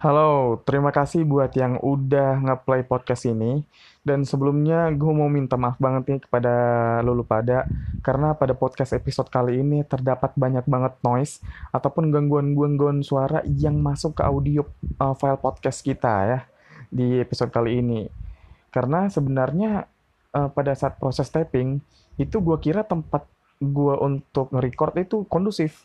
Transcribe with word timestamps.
Halo, 0.00 0.56
terima 0.64 0.96
kasih 0.96 1.28
buat 1.28 1.52
yang 1.52 1.76
udah 1.76 2.40
nge-play 2.40 2.88
podcast 2.88 3.28
ini. 3.28 3.68
Dan 4.00 4.24
sebelumnya 4.24 4.88
gue 4.96 5.12
mau 5.12 5.28
minta 5.28 5.60
maaf 5.60 5.76
banget 5.76 6.08
nih 6.08 6.20
kepada 6.24 6.54
lulu 7.04 7.20
pada 7.20 7.68
karena 8.00 8.32
pada 8.32 8.56
podcast 8.56 8.96
episode 8.96 9.28
kali 9.28 9.60
ini 9.60 9.84
terdapat 9.84 10.32
banyak 10.40 10.64
banget 10.64 10.96
noise 11.04 11.44
ataupun 11.68 12.08
gangguan-gangguan 12.08 13.04
suara 13.04 13.44
yang 13.44 13.76
masuk 13.76 14.16
ke 14.16 14.24
audio 14.24 14.64
uh, 15.04 15.12
file 15.12 15.36
podcast 15.36 15.84
kita 15.84 16.14
ya 16.24 16.40
di 16.88 17.20
episode 17.20 17.52
kali 17.52 17.84
ini. 17.84 18.08
Karena 18.72 19.04
sebenarnya 19.12 19.84
uh, 20.32 20.48
pada 20.48 20.72
saat 20.80 20.96
proses 20.96 21.28
taping 21.28 21.76
itu 22.16 22.40
gue 22.40 22.56
kira 22.56 22.88
tempat 22.88 23.28
gue 23.60 23.94
untuk 24.00 24.48
nge-record 24.48 24.96
itu 24.96 25.28
kondusif. 25.28 25.84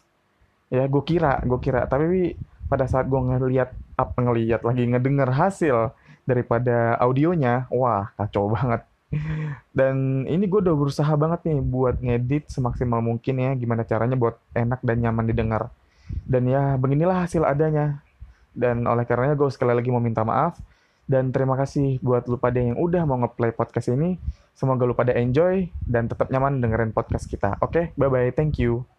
Ya, 0.71 0.87
gue 0.87 1.03
kira, 1.03 1.43
gue 1.43 1.59
kira. 1.59 1.83
Tapi 1.83 2.31
pada 2.65 2.85
saat 2.89 3.05
gue 3.05 3.17
ngeliat 3.17 3.73
apa 3.95 4.17
ngeliat 4.19 4.61
lagi 4.65 4.83
ngedenger 4.89 5.29
hasil 5.31 5.93
daripada 6.25 6.97
audionya, 6.97 7.69
wah 7.69 8.09
kacau 8.17 8.49
banget. 8.49 8.81
Dan 9.71 10.25
ini 10.25 10.43
gue 10.49 10.59
udah 10.59 10.75
berusaha 10.75 11.13
banget 11.15 11.45
nih 11.47 11.59
buat 11.61 11.95
ngedit 12.01 12.49
semaksimal 12.51 12.99
mungkin 12.99 13.39
ya, 13.39 13.51
gimana 13.55 13.85
caranya 13.85 14.17
buat 14.17 14.35
enak 14.51 14.81
dan 14.81 14.97
nyaman 14.99 15.25
didengar. 15.29 15.69
Dan 16.25 16.49
ya 16.49 16.75
beginilah 16.75 17.25
hasil 17.25 17.45
adanya. 17.45 18.01
Dan 18.55 18.87
oleh 18.87 19.03
karenanya 19.03 19.35
gue 19.35 19.49
sekali 19.51 19.75
lagi 19.75 19.89
mau 19.93 20.01
minta 20.01 20.25
maaf. 20.25 20.57
Dan 21.05 21.29
terima 21.29 21.53
kasih 21.53 22.01
buat 22.01 22.25
lu 22.25 22.41
pada 22.41 22.57
yang 22.57 22.81
udah 22.81 23.05
mau 23.05 23.21
ngeplay 23.21 23.53
podcast 23.53 23.93
ini. 23.93 24.17
Semoga 24.57 24.89
lu 24.89 24.97
pada 24.97 25.13
enjoy 25.13 25.69
dan 25.85 26.09
tetap 26.09 26.33
nyaman 26.33 26.63
dengerin 26.63 26.95
podcast 26.95 27.29
kita. 27.29 27.61
Oke, 27.61 27.93
okay? 27.93 27.99
bye-bye. 27.99 28.33
Thank 28.33 28.57
you. 28.57 28.94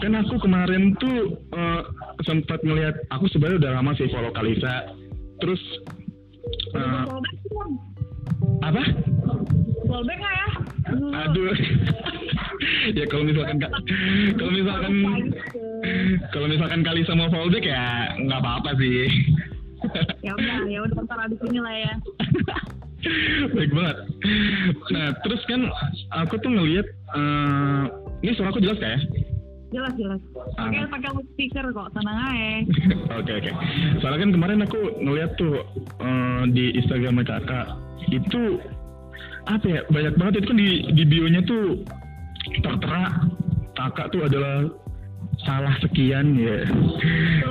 Kan 0.00 0.12
aku 0.20 0.36
kemarin 0.42 0.92
tuh 1.00 1.38
uh, 1.56 1.82
sempat 2.28 2.60
ngelihat 2.60 2.94
aku 3.08 3.28
sebenarnya 3.32 3.60
udah 3.64 3.72
lama 3.80 3.90
sih 3.96 4.08
follow 4.12 4.32
Kalisa. 4.32 4.92
Terus 5.40 5.62
uh, 6.76 7.04
apa? 8.64 8.82
Fallback 9.88 10.18
nggak 10.18 10.34
ya? 10.34 10.48
aduh. 11.24 11.54
Ya 12.96 13.04
kalau 13.08 13.24
misalkan 13.28 13.60
kalau 14.36 14.52
misalkan 14.52 14.94
kalau 16.32 16.46
misalkan 16.48 16.80
Kalisa 16.84 17.12
mau 17.16 17.28
fallback 17.32 17.64
ya 17.64 18.12
nggak 18.16 18.40
apa-apa 18.40 18.76
sih. 18.76 19.08
Ya 20.24 20.32
udah 20.32 20.56
ya 20.68 20.78
udah 20.84 20.96
ntar 21.04 21.18
abis 21.28 21.40
ini 21.48 21.60
lah 21.60 21.74
ya. 21.76 21.92
Baik 23.56 23.72
banget. 23.72 23.96
Nah 24.96 25.06
terus 25.24 25.42
kan 25.44 25.60
aku 26.12 26.40
tuh 26.40 26.50
ngelihat 26.56 26.88
uh, 27.12 27.84
ini 28.24 28.32
suara 28.32 28.48
aku 28.48 28.64
jelas 28.64 28.80
gak 28.80 28.96
ya? 28.96 29.00
Jelas 29.74 29.92
jelas. 30.00 30.20
Pakai 30.56 30.80
ah. 30.80 30.88
pakai 30.88 31.10
speaker 31.34 31.66
kok 31.74 31.88
tenang 31.92 32.18
aja. 32.30 32.50
Oke 33.20 33.32
oke. 33.42 33.50
Soalnya 34.00 34.22
kan 34.22 34.30
kemarin 34.32 34.60
aku 34.64 34.80
ngeliat 35.02 35.34
tuh 35.34 35.66
uh, 35.98 36.42
di 36.48 36.78
Instagram 36.78 37.20
kakak 37.26 37.74
itu 38.08 38.62
apa 39.44 39.66
ya 39.68 39.80
banyak 39.92 40.14
banget 40.16 40.34
itu 40.40 40.46
kan 40.48 40.58
di 40.58 40.70
di 40.94 41.04
bionya 41.04 41.42
tuh 41.44 41.84
tertera 42.64 43.28
kakak 43.76 44.08
tuh 44.14 44.22
adalah 44.24 44.70
salah 45.42 45.74
sekian 45.82 46.38
ya. 46.38 46.64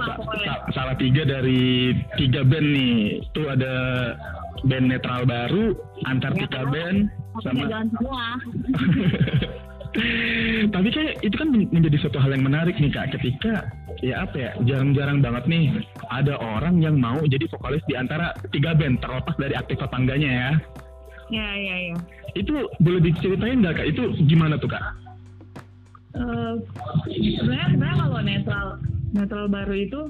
Sa 0.07 0.13
sa 0.47 0.53
salah 0.71 0.95
tiga 0.95 1.27
dari 1.27 1.91
tiga 2.15 2.47
band 2.47 2.67
nih. 2.71 3.19
Tuh 3.35 3.51
ada 3.51 3.75
band 4.63 4.95
netral 4.95 5.27
baru 5.27 5.75
Antartika 6.07 6.63
ya, 6.63 6.71
band 6.71 6.97
sama 7.43 7.67
Tapi 10.73 10.89
kayak 10.89 11.21
itu 11.21 11.35
kan 11.37 11.53
menjadi 11.53 11.97
suatu 12.01 12.17
hal 12.17 12.33
yang 12.33 12.45
menarik 12.49 12.73
nih 12.81 12.89
kak 12.89 13.13
ketika 13.13 13.69
ya 14.01 14.25
apa 14.25 14.35
ya 14.35 14.51
jarang-jarang 14.65 15.21
banget 15.21 15.43
nih 15.45 15.63
ada 16.09 16.33
orang 16.41 16.81
yang 16.81 16.97
mau 16.97 17.21
jadi 17.29 17.45
vokalis 17.53 17.85
di 17.85 17.93
antara 17.93 18.33
tiga 18.49 18.73
band 18.73 18.97
terlepas 19.05 19.37
dari 19.37 19.53
aktif 19.53 19.77
apa 19.85 19.93
enggaknya 19.93 20.31
ya. 20.33 20.51
Ya 21.29 21.49
ya 21.53 21.75
ya. 21.93 21.95
Itu 22.33 22.73
boleh 22.81 23.01
diceritain 23.05 23.61
nggak 23.61 23.85
kak? 23.85 23.87
Itu 23.93 24.17
gimana 24.25 24.57
tuh 24.57 24.73
kak? 24.73 24.81
Uh, 26.13 26.57
sebenarnya 27.09 27.67
sebenarnya 27.73 27.97
kalau 28.01 28.21
netral 28.21 28.67
netral 29.13 29.45
baru 29.49 29.73
itu 29.77 30.01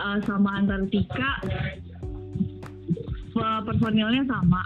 uh, 0.00 0.18
sama 0.28 0.60
Antartika 0.60 1.32
personilnya 3.64 4.24
sama 4.28 4.60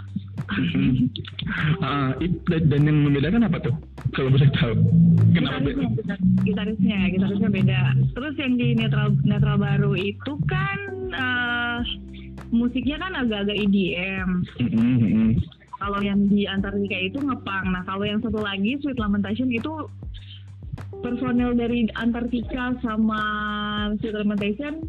uh, 1.81 2.11
dan 2.45 2.81
yang 2.85 2.97
membedakan 3.05 3.47
apa 3.47 3.57
tuh? 3.61 3.75
Kalau 4.13 4.29
bisa 4.31 4.47
tahu. 4.55 4.75
Kenapa 5.33 5.59
gitarisnya, 5.61 5.89
beda? 5.91 6.15
Gitarisnya, 6.45 6.99
gitarisnya 7.11 7.49
beda. 7.49 7.81
Terus 8.15 8.33
yang 8.39 8.53
di 8.55 8.67
netral 8.77 9.09
netral 9.25 9.57
baru 9.59 9.91
itu 9.97 10.31
kan 10.47 10.79
uh, 11.11 11.79
musiknya 12.53 12.97
kan 13.01 13.11
agak-agak 13.17 13.57
EDM. 13.57 14.29
Mm-hmm. 14.61 15.29
Kalau 15.75 15.99
yang 15.99 16.25
di 16.31 16.47
Antartika 16.47 16.97
itu 16.97 17.19
ngepang. 17.19 17.65
Nah 17.73 17.83
kalau 17.83 18.07
yang 18.07 18.23
satu 18.23 18.39
lagi 18.39 18.79
Sweet 18.79 18.97
Lamentation 19.01 19.51
itu 19.51 19.89
personel 21.03 21.53
dari 21.53 21.85
Antartika 21.99 22.79
sama 22.79 23.21
Sweet 23.99 24.15
Lamentation 24.15 24.87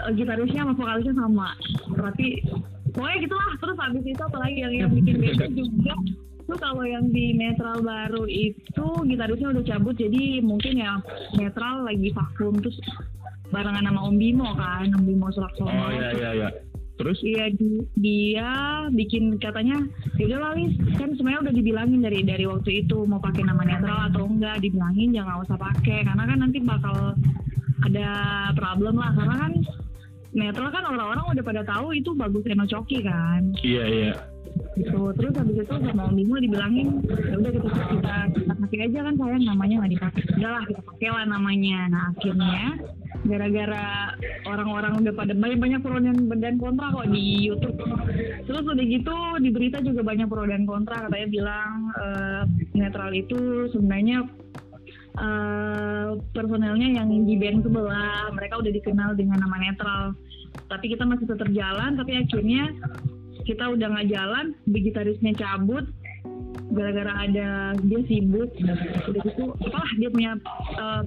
uh, 0.00 0.10
gitarisnya 0.16 0.64
sama 0.64 0.74
vokalisnya 0.78 1.14
sama. 1.18 1.48
Berarti 1.92 2.28
pokoknya 2.92 3.18
gitulah. 3.24 3.50
Terus 3.58 3.76
habis 3.80 4.04
itu 4.04 4.22
apalagi 4.22 4.58
yang 4.60 4.74
yang 4.86 4.90
bikin 4.92 5.16
beda 5.20 5.46
juga. 5.52 5.94
Tuh 6.42 6.58
kalau 6.58 6.84
yang 6.84 7.08
di 7.14 7.32
netral 7.38 7.80
baru 7.80 8.26
itu 8.26 8.86
gitarisnya 9.08 9.54
udah 9.54 9.64
cabut. 9.64 9.94
Jadi 9.96 10.42
mungkin 10.42 10.82
ya 10.82 10.98
netral 11.38 11.86
lagi 11.86 12.12
vakum. 12.12 12.58
Terus 12.60 12.76
barengan 13.52 13.86
sama 13.86 14.00
Om 14.10 14.16
Bimo 14.18 14.48
kan. 14.58 14.90
Om 14.90 15.04
Bimo 15.06 15.30
Sulaksono. 15.30 15.70
Oh 15.70 15.90
iya 15.94 16.10
iya 16.12 16.30
iya. 16.34 16.48
Terus? 17.00 17.18
Iya 17.24 17.50
di, 17.56 17.82
dia 17.98 18.50
bikin 18.92 19.40
katanya 19.40 19.80
ya 20.20 20.28
udah 20.28 20.54
Lis 20.54 20.76
kan 21.00 21.16
sebenarnya 21.16 21.50
udah 21.50 21.54
dibilangin 21.56 22.00
dari 22.04 22.20
dari 22.22 22.44
waktu 22.44 22.84
itu 22.84 23.08
mau 23.08 23.18
pakai 23.18 23.42
nama 23.48 23.62
netral 23.64 24.12
atau 24.12 24.28
enggak. 24.28 24.60
Dibilangin 24.60 25.14
jangan 25.14 25.46
usah 25.46 25.56
pakai. 25.56 26.04
Karena 26.04 26.24
kan 26.26 26.38
nanti 26.42 26.58
bakal 26.60 27.16
ada 27.86 28.08
problem 28.58 28.98
lah. 28.98 29.14
Karena 29.14 29.34
kan 29.46 29.52
netral 30.32 30.72
kan 30.72 30.84
orang-orang 30.88 31.24
udah 31.36 31.44
pada 31.44 31.62
tahu 31.64 31.92
itu 31.92 32.16
bagus 32.16 32.44
Eno 32.48 32.64
Coki 32.64 33.04
kan. 33.04 33.52
Iya 33.60 33.84
iya. 33.84 34.14
Gitu. 34.76 35.00
Terus 35.16 35.32
habis 35.36 35.56
itu 35.64 35.74
sama 35.80 36.08
Om 36.08 36.16
Bimo 36.16 36.36
dibilangin 36.40 37.00
ya 37.08 37.34
udah 37.40 37.50
kita 37.52 37.68
kita 37.72 38.14
kita 38.36 38.52
pakai 38.56 38.78
aja 38.88 38.98
kan 39.04 39.14
sayang 39.16 39.44
namanya 39.44 39.74
nggak 39.84 39.92
dipakai. 39.96 40.22
Udahlah 40.40 40.62
kita 40.68 40.80
pakai 40.84 41.08
lah 41.12 41.24
namanya. 41.28 41.78
Nah 41.88 42.02
akhirnya 42.12 42.64
gara-gara 43.22 43.86
orang-orang 44.48 44.92
udah 45.04 45.12
pada 45.14 45.32
banyak 45.36 45.58
banyak 45.60 45.80
pro 45.84 46.00
dan, 46.00 46.16
dan 46.40 46.54
kontra 46.58 46.90
kok 46.90 47.08
di 47.12 47.24
YouTube. 47.48 47.78
Terus 48.48 48.64
udah 48.66 48.84
gitu 48.84 49.16
di 49.40 49.50
berita 49.52 49.78
juga 49.84 50.00
banyak 50.02 50.26
pro 50.26 50.44
dan 50.48 50.64
kontra 50.64 51.06
katanya 51.06 51.28
bilang 51.30 51.72
uh, 52.00 52.42
netral 52.74 53.12
itu 53.14 53.70
sebenarnya 53.70 54.26
uh, 55.18 56.16
personelnya 56.32 57.02
yang 57.02 57.08
di 57.24 57.34
band 57.36 57.64
sebelah 57.66 58.30
mereka 58.32 58.60
udah 58.60 58.72
dikenal 58.72 59.10
dengan 59.16 59.42
nama 59.42 59.56
netral. 59.60 60.04
Tapi 60.68 60.92
kita 60.92 61.04
masih 61.08 61.26
tetap 61.28 61.48
jalan 61.52 61.96
tapi 61.96 62.16
akhirnya 62.16 62.72
kita 63.42 63.64
udah 63.72 63.86
nggak 63.92 64.08
jalan 64.12 64.54
gitarisnya 64.68 65.32
cabut. 65.36 65.84
Gara-gara 66.72 67.28
ada 67.28 67.76
dia 67.84 68.00
sibuk 68.08 68.48
udah 68.56 68.76
gitu 69.28 69.52
apalah 69.60 69.92
dia 70.00 70.08
punya 70.08 70.32
uh, 70.80 71.04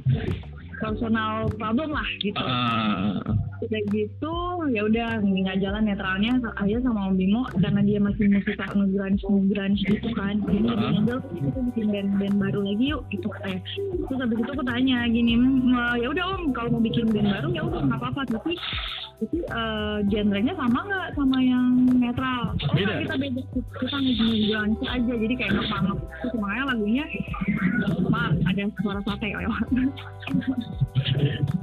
personal 0.79 1.47
problem 1.55 1.89
lah 1.93 2.07
gitu. 2.21 2.39
Uh. 2.39 3.21
Udah 3.65 3.81
gitu 3.89 4.35
ya 4.73 4.81
udah 4.85 5.09
nggak 5.23 5.57
jalan 5.63 5.83
netralnya 5.87 6.37
aja 6.59 6.77
sama 6.83 7.09
Om 7.09 7.15
Bimo 7.17 7.43
karena 7.57 7.81
dia 7.81 7.99
masih 8.01 8.27
suka 8.43 8.65
nge-grunge 8.75 9.21
nge-grunge 9.23 9.81
gitu 9.85 10.09
kan. 10.13 10.35
Jadi 10.45 10.69
uh. 10.69 11.01
dia 11.05 11.17
kita 11.21 11.59
bikin 11.71 11.85
band-band 11.91 12.35
baru 12.41 12.59
lagi 12.65 12.85
yuk 12.91 13.03
gitu 13.09 13.27
katanya. 13.31 13.61
Terus 14.05 14.19
habis 14.21 14.37
itu 14.41 14.51
aku 14.51 14.63
tanya 14.65 14.97
gini, 15.09 15.33
ya 16.01 16.07
udah 16.11 16.23
Om 16.35 16.41
kalau 16.53 16.69
mau 16.77 16.81
bikin 16.83 17.09
band 17.09 17.29
baru 17.31 17.47
ya 17.53 17.61
udah 17.65 17.81
nggak 17.85 17.99
apa-apa 18.01 18.21
tapi 18.29 18.53
itu 19.23 19.39
uh, 19.47 20.03
genrenya 20.11 20.51
sama 20.59 20.79
nggak 20.83 21.07
sama 21.15 21.37
yang 21.39 21.87
netral? 21.95 22.51
Oh 22.51 22.75
beda. 22.75 22.99
kita 22.99 23.15
beda 23.15 23.41
kita 23.79 23.97
nge-grunge 23.97 24.85
aja 24.85 25.13
jadi 25.15 25.33
kayak 25.39 25.53
ngepang 25.55 25.85
terus 25.95 26.33
makanya 26.35 26.65
lagunya 26.75 27.05
apa 27.85 28.21
ada 28.49 28.61
suara 28.83 29.01
sate 29.07 29.27
lewat. 29.31 29.67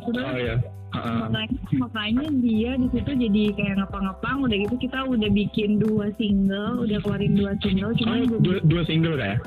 Terus, 0.03 0.25
oh 0.27 0.39
iya. 0.39 0.57
Uh, 0.93 1.25
makanya, 1.25 1.61
makanya 1.81 2.27
dia 2.45 2.71
di 2.77 2.89
situ 2.93 3.11
jadi 3.17 3.45
kayak 3.57 3.75
ngepang-ngepang. 3.81 4.37
Udah 4.45 4.57
gitu 4.61 4.75
kita 4.77 4.99
udah 5.09 5.31
bikin 5.33 5.81
dua 5.81 6.13
single 6.21 6.85
udah 6.85 6.99
keluarin 7.01 7.33
dua 7.33 7.53
single 7.65 7.97
cuma 7.97 8.21
oh, 8.21 8.41
dua, 8.45 8.59
dua 8.69 8.83
single 8.85 9.17
kayak 9.17 9.41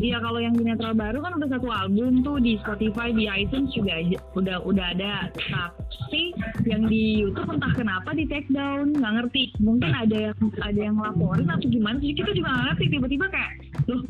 Iya 0.00 0.24
kalau 0.24 0.40
yang 0.40 0.56
netral 0.56 0.96
baru 0.96 1.20
kan 1.20 1.36
udah 1.36 1.48
satu 1.52 1.68
album 1.68 2.24
tuh 2.24 2.40
di 2.40 2.56
Spotify 2.64 3.12
di 3.12 3.28
iTunes 3.28 3.76
juga 3.76 4.00
aja, 4.00 4.16
udah 4.32 4.56
udah 4.64 4.86
ada. 4.96 5.28
Tapi 5.36 6.32
yang 6.64 6.88
di 6.88 7.20
YouTube 7.20 7.52
entah 7.52 7.72
kenapa 7.76 8.16
di 8.16 8.24
take 8.24 8.48
down 8.48 8.96
nggak 8.96 9.12
ngerti. 9.20 9.52
Mungkin 9.60 9.92
ada 9.92 10.32
yang 10.32 10.38
ada 10.64 10.80
yang 10.80 10.96
laporin 10.96 11.44
atau 11.44 11.68
gimana 11.68 12.00
jadi 12.00 12.14
kita 12.24 12.30
juga 12.32 12.48
nggak 12.48 12.64
ngerti. 12.72 12.84
Tiba-tiba 12.88 13.26
kayak 13.28 13.52
loh 13.92 14.00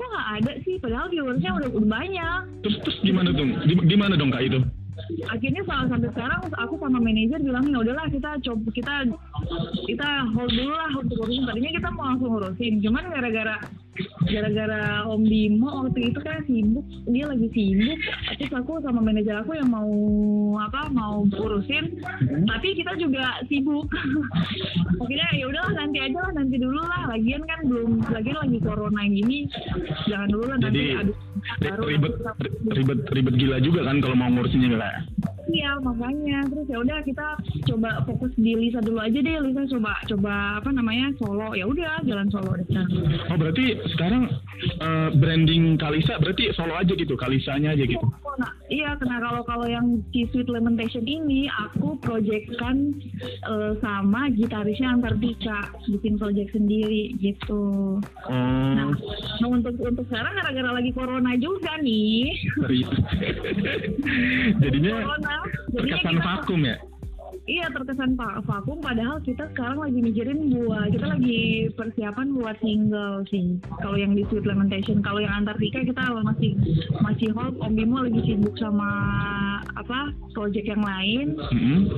kok 0.00 0.08
nggak 0.08 0.28
ada 0.40 0.52
sih 0.64 0.74
padahal 0.80 1.06
viewersnya 1.12 1.50
udah, 1.60 1.68
udah 1.76 1.90
banyak 1.92 2.40
Terus 2.64 2.76
terus 2.80 2.98
gimana 3.04 3.28
dong? 3.36 3.50
Di, 3.68 3.74
gimana 3.84 4.14
dong 4.16 4.32
kak 4.32 4.44
itu? 4.48 4.60
akhirnya 5.32 5.62
soal 5.64 5.88
sampai 5.88 6.10
sekarang 6.12 6.40
aku 6.60 6.74
sama 6.76 6.98
manajer 7.00 7.40
bilang 7.40 7.64
ya 7.72 7.78
udahlah 7.80 8.06
kita 8.12 8.30
coba 8.44 8.68
kita 8.72 8.94
kita 9.88 10.08
hold 10.36 10.52
dulu 10.52 10.74
lah 10.76 10.92
untuk 11.00 11.16
urusin 11.24 11.48
tadinya 11.48 11.72
kita 11.72 11.88
mau 11.92 12.04
langsung 12.14 12.30
urusin 12.36 12.74
cuman 12.84 13.04
gara-gara 13.08 13.56
gara-gara 14.28 15.04
Om 15.08 15.22
Bimo 15.26 15.68
waktu 15.84 16.12
itu 16.12 16.20
kan 16.22 16.40
sibuk 16.46 16.86
dia 17.10 17.24
lagi 17.26 17.48
sibuk. 17.52 17.98
Terus 18.38 18.52
aku 18.54 18.80
sama 18.80 19.00
manajer 19.02 19.42
aku 19.42 19.58
yang 19.58 19.70
mau 19.70 19.90
apa 20.60 20.88
mau 20.92 21.26
urusin 21.26 22.00
tapi 22.46 22.78
kita 22.78 22.96
juga 22.96 23.42
sibuk. 23.50 23.90
Akhirnya 25.02 25.28
ya 25.34 25.44
udahlah 25.48 25.72
nanti 25.74 25.98
aja 25.98 26.18
lah 26.20 26.32
nanti 26.36 26.56
dulu 26.60 26.80
lah. 26.80 27.02
Lagian 27.10 27.42
kan 27.44 27.60
belum 27.66 27.90
lagian 28.12 28.38
lagi 28.38 28.58
corona 28.62 29.02
ini 29.02 29.48
jangan 30.06 30.28
dulu 30.30 30.44
lah 30.46 30.58
nanti 30.60 30.94
Jadi 31.00 31.12
baru 31.60 31.82
ribet 31.88 32.14
ribet 32.76 33.00
ribet 33.10 33.34
gila 33.40 33.56
juga 33.64 33.80
kan 33.88 33.96
kalau 34.04 34.16
mau 34.16 34.28
ngurusinnya 34.30 34.76
kak. 34.76 34.94
Iya 35.50 35.82
makanya. 35.82 36.46
Terus 36.46 36.66
ya 36.70 36.78
udah 36.78 36.98
kita 37.02 37.26
coba 37.66 37.90
fokus 38.06 38.32
di 38.38 38.54
Lisa 38.54 38.78
dulu 38.78 39.02
aja 39.02 39.18
deh. 39.18 39.36
Lisa 39.42 39.66
coba 39.66 39.92
coba 40.06 40.62
apa 40.62 40.70
namanya 40.70 41.10
solo. 41.18 41.56
Ya 41.56 41.66
udah 41.66 42.04
jalan 42.06 42.28
solo 42.30 42.54
deh. 42.60 42.66
Oh 43.32 43.36
berarti 43.36 43.74
sekarang 43.90 44.30
eh, 44.76 45.08
branding 45.14 45.74
Kalisa 45.76 46.16
berarti 46.16 46.50
solo 46.52 46.74
aja 46.74 46.90
gitu, 46.90 47.14
Kalisanya 47.14 47.72
aja 47.72 47.82
gitu. 47.82 48.02
Nah, 48.36 48.50
iya 48.66 48.96
karena 48.96 49.20
kalau 49.20 49.42
kalau 49.42 49.66
yang 49.66 50.00
si 50.10 50.24
Sweet 50.28 50.48
Lamentation 50.48 51.02
ini 51.02 51.46
aku 51.48 51.98
projectkan 51.98 52.94
eh, 53.22 53.72
sama 53.78 54.30
gitarisnya 54.30 54.92
Antartika 54.92 55.58
bikin 55.86 56.16
project 56.16 56.50
sendiri 56.50 57.14
gitu. 57.16 57.98
Nah, 58.26 58.88
Oh, 58.90 58.96
nah 59.40 59.48
untuk 59.50 59.74
untuk 59.76 60.04
sekarang 60.06 60.32
gara-gara 60.32 60.70
lagi 60.72 60.90
corona 60.90 61.36
juga 61.36 61.76
nih. 61.78 62.32
serius. 62.56 62.90
Jadinya 64.62 64.92
corona. 64.96 65.34
Jadinya 65.70 65.96
terkesan 65.96 66.16
kita- 66.16 66.24
vakum 66.24 66.60
ya. 66.62 66.76
Iya 67.50 67.66
terkesan 67.74 68.14
pak 68.14 68.46
vakum 68.46 68.78
padahal 68.78 69.18
kita 69.26 69.50
sekarang 69.50 69.82
lagi 69.82 69.98
mikirin 69.98 70.54
buat 70.54 70.86
kita 70.94 71.18
lagi 71.18 71.66
persiapan 71.74 72.30
buat 72.38 72.54
single 72.62 73.26
sih. 73.26 73.58
Kalau 73.82 73.98
yang 73.98 74.14
di 74.14 74.22
Sweet 74.30 74.46
Lamentation, 74.46 75.02
kalau 75.02 75.18
yang 75.18 75.42
Antartika 75.42 75.82
kita 75.82 75.98
masih 76.22 76.54
masih 77.02 77.34
hold. 77.34 77.58
Om 77.58 77.74
Bimo 77.74 78.06
lagi 78.06 78.22
sibuk 78.22 78.54
sama 78.54 78.86
apa 79.74 80.14
project 80.30 80.70
yang 80.70 80.78
lain. 80.78 81.34
Mm-mm. 81.34 81.90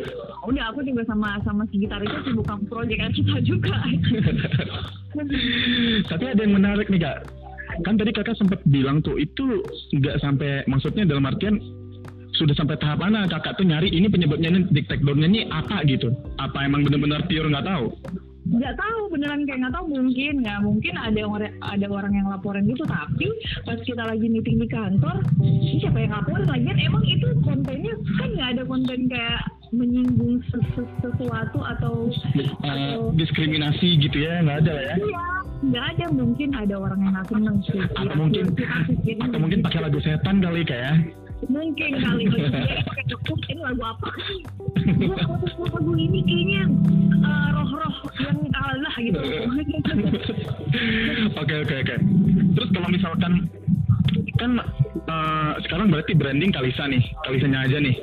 Udah 0.49 0.73
aku 0.73 0.89
juga 0.89 1.05
sama 1.05 1.37
sama 1.45 1.69
si 1.69 1.85
gitarisnya 1.85 2.25
sibuk 2.25 2.49
sama 2.49 2.65
project 2.73 3.13
kita 3.13 3.39
juga. 3.45 3.77
Tapi 6.17 6.25
ada 6.33 6.41
yang 6.41 6.57
menarik 6.57 6.89
nih 6.89 7.05
kak. 7.05 7.29
Kan 7.85 8.01
tadi 8.01 8.17
kakak 8.17 8.41
sempat 8.41 8.65
bilang 8.65 9.05
tuh 9.05 9.21
itu 9.21 9.61
nggak 10.01 10.17
sampai 10.25 10.65
maksudnya 10.65 11.05
dalam 11.05 11.29
artian 11.29 11.61
sudah 12.43 12.57
sampai 12.57 12.77
tahap 12.77 12.99
mana 12.99 13.25
kakak 13.25 13.55
tuh 13.55 13.63
nyari 13.63 13.87
ini 13.89 14.07
penyebabnya 14.07 14.51
ini 14.51 14.61
di 14.69 14.83
takedownnya 14.83 15.29
ini 15.29 15.41
apa 15.49 15.87
gitu? 15.87 16.11
Apa 16.37 16.67
emang 16.67 16.83
benar-benar 16.83 17.23
pure 17.25 17.47
nggak 17.47 17.65
tahu? 17.65 17.87
nggak 18.43 18.75
tahu 18.75 19.07
beneran 19.09 19.47
kayak 19.47 19.59
nggak 19.63 19.71
tahu 19.71 19.87
mungkin 19.89 20.35
nggak 20.43 20.59
mungkin 20.61 20.95
ada 20.99 21.23
orang 21.23 21.55
ada 21.63 21.87
orang 21.87 22.11
yang 22.13 22.27
laporan 22.27 22.67
gitu 22.67 22.83
tapi 22.83 23.31
pas 23.63 23.79
kita 23.79 24.03
lagi 24.03 24.27
meeting 24.27 24.59
di 24.59 24.67
kantor 24.67 25.23
siapa 25.79 25.95
yang 25.97 26.11
laporin 26.11 26.51
lagian 26.51 26.75
emang 26.77 27.07
itu 27.07 27.31
kontennya 27.39 27.95
kan 28.19 28.29
nggak 28.29 28.49
ada 28.51 28.63
konten 28.67 28.99
kayak 29.07 29.41
menyinggung 29.71 30.43
ses- 30.51 30.69
ses- 30.75 30.97
sesuatu 31.01 31.63
atau 31.63 32.11
Eh, 32.35 32.51
atau 32.61 33.15
diskriminasi 33.15 34.03
gitu 34.03 34.19
ya 34.19 34.43
nggak 34.43 34.59
ada 34.59 34.75
ya? 34.75 34.95
iya 34.99 35.25
nggak 35.63 35.85
ada 35.95 36.07
mungkin 36.11 36.49
ada 36.53 36.75
orang 36.77 36.99
yang 36.99 37.13
nggak 37.15 37.29
seneng 37.31 37.57
sih 37.63 37.79
Atau 37.95 38.15
mungkin 38.19 38.45
atau 39.23 39.39
mungkin 39.39 39.59
pakai 39.63 39.81
lagu 39.81 39.99
setan 40.03 40.43
kali 40.43 40.67
kak 40.67 40.81
ya? 40.83 40.93
Mungkin 41.53 42.01
kali 42.01 42.25
pakai 42.89 43.05
tepuk 43.07 43.41
ini 43.53 43.61
lagu 43.61 43.83
apa 43.85 44.09
sih 44.25 44.41
kalau 44.89 45.69
lagu 45.69 45.93
ini 46.01 46.25
kayaknya 46.25 46.63
eh, 47.21 47.49
roh-roh 47.53 47.95
yang 48.25 48.39
Allah 48.57 48.95
gitu 48.97 49.21
Oke 51.43 51.55
oke 51.63 51.75
oke. 51.85 51.97
Terus 52.57 52.71
kalau 52.73 52.89
misalkan 52.89 53.33
kan 54.41 54.51
eh, 55.05 55.53
sekarang 55.69 55.93
berarti 55.93 56.13
branding 56.17 56.53
Kalisa 56.53 56.89
nih, 56.89 57.03
Kalisanya 57.29 57.69
aja 57.69 57.77
nih. 57.79 57.97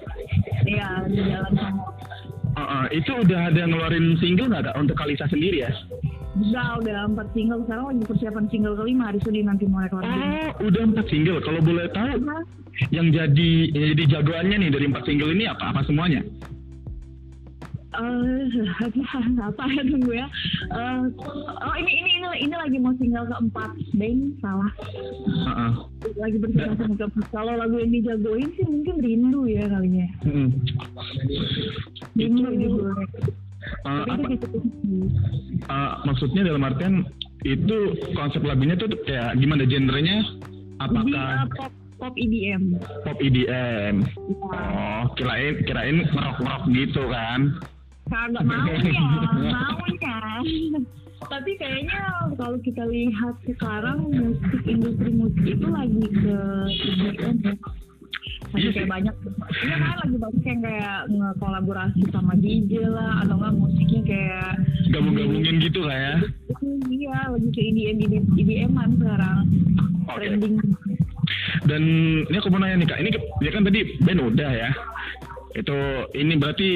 Iya, 0.70 0.90
di 1.10 1.22
jalan 1.26 1.54
sama. 1.58 1.84
Eh, 2.50 2.62
eh, 2.62 2.86
itu 3.00 3.12
udah 3.14 3.40
ada 3.50 3.62
ngeluarin 3.66 4.18
single 4.22 4.50
nggak 4.54 4.76
untuk 4.78 4.96
Kalisa 4.98 5.26
sendiri 5.32 5.66
ya? 5.66 5.72
Udah, 6.40 6.78
udah 6.80 7.10
empat 7.10 7.28
single. 7.34 7.66
Sekarang 7.66 7.86
lagi 7.90 8.04
persiapan 8.06 8.46
single 8.54 8.76
kelima 8.78 9.10
hari 9.10 9.20
Senin 9.26 9.50
nanti 9.50 9.66
mau 9.66 9.82
recording. 9.82 10.14
Oh 10.14 10.50
udah 10.62 10.82
empat 10.94 11.06
single. 11.10 11.40
Kalau 11.42 11.60
boleh 11.64 11.90
tahu 11.92 12.22
yang 12.90 13.12
jadi 13.12 13.52
yang 13.76 13.88
jadi 13.96 14.04
jagoannya 14.20 14.58
nih 14.68 14.70
dari 14.72 14.86
empat 14.88 15.04
single 15.04 15.32
ini 15.36 15.46
apa 15.48 15.76
apa 15.76 15.82
semuanya? 15.84 16.24
Eh, 17.90 18.46
apa 19.50 19.64
ya 19.68 19.82
tunggu 19.84 20.12
ya? 20.14 20.28
Eh, 20.72 21.02
oh 21.50 21.76
ini 21.76 21.92
ini 22.00 22.10
ini 22.22 22.28
ini 22.48 22.56
lagi 22.56 22.78
mau 22.78 22.94
single 22.96 23.28
keempat, 23.28 23.72
Bang 23.98 24.20
salah. 24.40 24.72
Eh, 24.80 25.50
eh. 25.50 25.74
Lagi 26.16 26.38
persiapan 26.38 26.78
single 26.80 27.10
keempat. 27.10 27.26
Kalau 27.34 27.54
lagu 27.58 27.76
yang 27.82 27.92
dijagoin 27.92 28.50
sih 28.56 28.66
mungkin 28.70 28.96
rindu 29.02 29.42
ya 29.50 29.66
kalinya. 29.68 30.08
Mm. 30.24 30.50
Rindu 32.16 32.50
Itu-. 32.56 33.38
Eh, 33.60 34.04
Tapi 34.06 34.12
apa? 34.16 34.28
itu 34.32 34.48
gitu. 34.48 34.58
Eh, 35.68 35.94
maksudnya 36.08 36.42
dalam 36.48 36.64
artian 36.64 37.04
itu 37.44 37.78
konsep 38.16 38.42
lagunya 38.44 38.76
tuh 38.80 38.92
kayak 39.04 39.36
gimana 39.40 39.64
genrenya? 39.68 40.24
Apakah 40.80 41.44
uh, 41.44 41.52
pop 41.52 41.72
pop 42.00 42.16
EDM. 42.16 42.80
pop 43.04 43.18
EDM? 43.20 44.08
Oh, 44.56 45.04
kirain 45.20 45.60
kirain 45.68 46.08
rock-rock 46.16 46.64
gitu 46.72 47.04
kan? 47.12 47.60
Kagak 48.10 48.42
maunya, 48.42 49.06
maunya. 49.54 50.18
Tapi 51.20 51.52
kayaknya 51.60 52.00
kalau 52.40 52.58
kita 52.64 52.88
lihat 52.88 53.36
sekarang 53.46 54.08
musik 54.10 54.64
industri 54.66 55.12
musik 55.14 55.46
itu 55.46 55.68
lagi 55.68 56.04
ke 56.10 56.38
EDM 56.72 57.36
ya. 57.44 57.54
Lagi 58.50 58.66
Iya 58.66 58.72
kayak 58.74 58.82
sih. 58.82 58.90
banyak, 58.90 59.16
iya 59.62 59.76
kan 59.78 59.96
lagi 60.02 60.18
banyak 60.18 60.44
yang 60.48 60.60
kayak 60.66 60.98
ngekolaborasi 61.12 62.02
sama 62.10 62.34
DJ 62.40 62.72
lah 62.90 63.22
atau 63.22 63.36
enggak 63.38 63.54
musiknya 63.62 64.02
kayak 64.08 64.52
Gabung-gabungin 64.90 65.56
gitu 65.62 65.86
lah 65.86 65.94
ya? 65.94 66.16
Iya, 66.90 67.18
lagi 67.30 67.48
ke 67.54 67.62
EDM, 67.62 67.98
EDM, 68.10 68.26
EDM-an 68.34 68.90
sekarang. 68.98 69.40
Oke. 70.10 70.26
Trending. 70.26 70.56
Dan 71.66 71.84
ini 72.28 72.38
aku 72.40 72.50
mau 72.52 72.60
nanya 72.62 72.80
nih 72.80 72.88
kak, 72.88 73.00
ini 73.02 73.10
ya 73.44 73.52
kan 73.52 73.64
tadi 73.68 73.80
band 74.04 74.22
udah 74.22 74.52
ya. 74.52 74.70
Itu 75.58 75.78
ini 76.16 76.34
berarti 76.38 76.70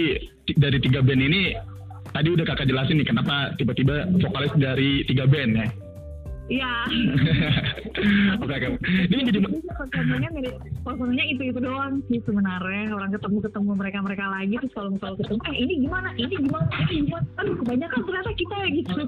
ti- 0.44 0.58
dari 0.58 0.78
tiga 0.82 1.00
band 1.00 1.22
ini 1.22 1.56
tadi 2.12 2.28
udah 2.34 2.46
kakak 2.46 2.68
jelasin 2.68 3.00
nih 3.00 3.08
kenapa 3.08 3.54
tiba-tiba 3.56 4.10
vokalis 4.20 4.54
dari 4.60 5.06
tiga 5.08 5.24
band 5.30 5.52
ya. 5.56 5.68
Iya. 6.52 6.74
Oke 8.44 8.52
oke. 8.52 8.68
Ini 8.84 9.22
jadi 9.32 9.40
personanya 9.80 10.28
mirip 10.36 10.60
personanya 10.84 11.24
itu 11.24 11.40
itu 11.48 11.60
doang 11.64 12.04
sih 12.12 12.20
sebenarnya 12.28 12.92
orang 12.92 13.16
ketemu 13.16 13.38
ketemu 13.48 13.72
mereka 13.80 13.98
mereka 14.04 14.26
lagi 14.28 14.60
terus 14.60 14.74
kalau 14.76 14.92
kalau 15.00 15.16
ketemu 15.16 15.40
eh 15.48 15.56
ini 15.56 15.74
gimana 15.88 16.10
ini 16.20 16.36
gimana 16.36 16.68
ini 16.92 17.08
gimana 17.08 17.26
aduh 17.40 17.56
kebanyakan 17.64 18.00
ternyata 18.04 18.32
kita 18.36 18.56
ya 18.60 18.68
gitu 18.76 19.02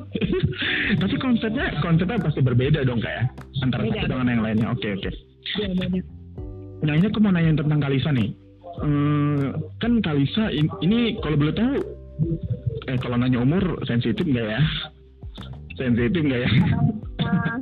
tapi 1.03 1.15
konsepnya 1.20 1.65
konsepnya 1.84 2.17
pasti 2.24 2.39
berbeda 2.39 2.79
dong 2.88 3.03
kak 3.03 3.12
ya 3.12 3.24
antara 3.67 3.82
Beda. 3.84 4.00
satu 4.00 4.08
dengan 4.15 4.27
yang 4.32 4.44
lainnya. 4.46 4.67
Oke 4.72 4.88
oke. 4.96 5.10
Ya 5.53 5.69
banyak 5.73 6.05
Nah 6.85 6.93
ini 6.93 7.05
aku 7.07 7.17
mau 7.17 7.31
nanya 7.31 7.57
tentang 7.57 7.79
Kalisa 7.79 8.11
nih. 8.11 8.29
Hmm, 8.77 9.55
kan 9.79 10.03
Kalisa 10.03 10.51
in- 10.51 10.69
ini 10.83 11.17
kalau 11.17 11.39
boleh 11.39 11.55
tahu, 11.55 11.75
eh 12.85 12.97
kalau 12.99 13.15
nanya 13.15 13.39
umur 13.41 13.63
sensitif 13.87 14.21
nggak 14.21 14.45
ya? 14.45 14.61
Sensitif 15.73 16.19
nggak 16.19 16.41
ya? 16.45 16.49
Nah, 17.17 17.57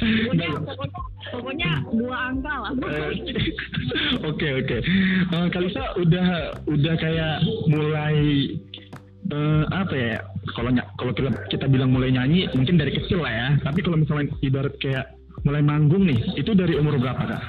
pokoknya 0.00 0.46
Nggak. 0.48 0.62
pokoknya 0.64 1.00
pokoknya 1.30 1.70
dua 1.92 2.16
angka 2.32 2.54
lah 2.64 2.70
Eh, 2.72 3.10
Oke 4.30 4.48
oke. 4.56 4.76
Eh, 5.28 5.46
Kalisa 5.52 5.82
udah 5.98 6.26
udah 6.64 6.94
kayak 6.96 7.34
mulai 7.68 8.16
eh, 9.28 9.64
apa 9.68 9.94
ya? 9.94 10.16
Kalau 10.56 10.70
kalau 10.96 11.12
kita, 11.12 11.30
kita 11.50 11.66
bilang 11.68 11.92
mulai 11.92 12.14
nyanyi 12.14 12.48
mungkin 12.56 12.78
dari 12.80 12.94
kecil 12.94 13.20
lah 13.20 13.32
ya. 13.34 13.48
Tapi 13.60 13.84
kalau 13.84 14.00
misalnya 14.00 14.32
ibarat 14.40 14.72
kayak 14.80 15.19
mulai 15.46 15.62
manggung 15.64 16.04
nih, 16.04 16.20
itu 16.36 16.52
dari 16.52 16.76
umur 16.76 17.00
berapa 17.00 17.24
kak? 17.24 17.42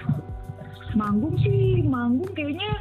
manggung 0.96 1.36
sih 1.40 1.84
manggung 1.88 2.32
kayaknya 2.36 2.72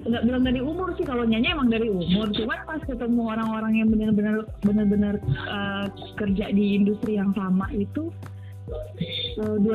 nggak 0.00 0.24
bilang 0.24 0.42
dari 0.48 0.60
umur 0.64 0.88
sih 0.96 1.04
kalau 1.04 1.28
nyanyi 1.28 1.52
emang 1.52 1.68
dari 1.68 1.92
umur. 1.92 2.32
Cuman 2.32 2.60
pas 2.64 2.80
ketemu 2.82 3.22
orang-orang 3.36 3.72
yang 3.84 3.88
benar-benar 3.92 4.36
benar-benar 4.64 5.14
eh, 5.28 5.86
kerja 6.16 6.50
di 6.56 6.80
industri 6.80 7.20
yang 7.20 7.36
sama 7.36 7.68
itu 7.76 8.08
eh, 9.38 9.56
2015 9.60 9.68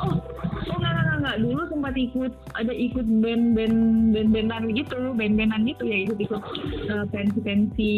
oh 0.00 0.16
oh 0.64 0.76
nggak 0.80 0.92
nggak 0.96 1.16
nggak, 1.20 1.36
dulu 1.44 1.62
sempat 1.68 1.94
ikut 1.94 2.32
ada 2.56 2.72
ikut 2.72 3.06
band-band 3.20 3.76
band-bandan 4.16 4.64
gitu 4.72 5.12
band-bandan 5.12 5.62
gitu 5.68 5.82
ya 5.86 5.96
ikut 6.08 6.18
ikut 6.24 6.42
eh, 6.88 7.04
pensi-pensi. 7.12 7.94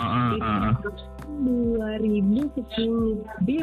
Ah, 0.00 0.32
ah, 0.40 0.72
ah. 0.72 0.72
2010 1.38 3.20
lebih. 3.20 3.62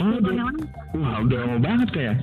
Tahun 0.00 0.14
udah, 0.20 0.32
yang 0.32 0.48
lalu. 0.48 0.62
wah 1.00 1.16
udah 1.24 1.38
lama 1.44 1.56
banget 1.60 1.88
kayak. 1.92 2.16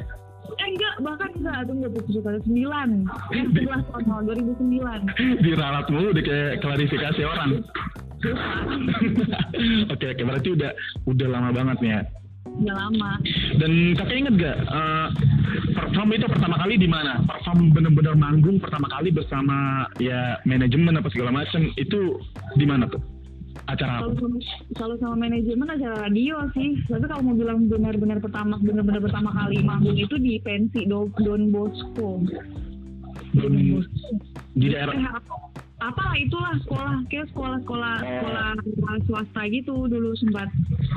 Eh 0.53 0.67
enggak, 0.69 0.95
bahkan 1.01 1.29
enggak, 1.39 1.59
tunggu 1.65 1.87
tujuh 1.97 2.21
sembilan. 2.21 2.89
Yang 3.33 3.47
sebelas 3.57 3.83
tahun 3.89 4.23
2009. 4.29 5.41
Diralat 5.41 5.85
mulu 5.89 6.07
udah 6.13 6.23
kayak 6.23 6.51
klarifikasi 6.61 7.21
orang. 7.25 7.49
oke 9.93 10.05
oke 10.15 10.23
berarti 10.23 10.49
udah 10.55 10.71
udah 11.09 11.27
lama 11.27 11.49
banget 11.51 11.77
nih 11.81 11.91
ya. 11.97 12.01
Udah 12.53 12.75
lama. 12.75 13.11
Dan 13.57 13.97
kakak 13.97 14.17
inget 14.19 14.33
gak 14.37 14.57
eh, 14.61 15.07
perform 15.73 16.09
itu 16.13 16.27
pertama 16.29 16.55
kali 16.59 16.75
di 16.77 16.87
mana? 16.87 17.19
Perform 17.25 17.73
bener-bener 17.73 18.13
manggung 18.13 18.61
pertama 18.61 18.87
kali 18.93 19.09
bersama 19.09 19.87
ya 19.97 20.37
manajemen 20.45 20.99
apa 20.99 21.09
segala 21.09 21.33
macam 21.33 21.71
itu 21.75 22.21
di 22.59 22.65
mana 22.67 22.85
tuh? 22.85 23.01
Acara 23.63 24.03
Kalau 24.03 24.11
apa? 24.11 24.19
sama, 24.19 24.37
kalau 24.75 24.95
sama 24.99 25.15
manajemen 25.15 25.69
acara 25.69 25.95
radio 26.09 26.35
sih. 26.51 26.75
Tapi 26.89 27.05
kalau 27.07 27.21
mau 27.23 27.35
bilang 27.37 27.69
benar-benar 27.69 28.19
pertama 28.19 28.59
benar-benar 28.59 28.99
pertama 28.99 29.29
kali 29.31 29.61
manggung 29.63 29.95
itu 29.95 30.15
di 30.19 30.41
pensi 30.41 30.83
Don, 30.89 31.13
Don 31.21 31.53
Bosco. 31.53 32.19
Don. 33.33 33.53
Di 34.53 34.67
daerah 34.69 34.93
Eh, 34.93 35.09
apa, 35.83 36.15
itulah 36.15 36.55
sekolah 36.63 37.03
kayak 37.11 37.27
sekolah 37.35 37.59
sekolah 37.67 37.95
sekolah 38.63 38.97
swasta 39.03 39.41
gitu 39.51 39.83
dulu 39.91 40.15
sempat 40.15 40.47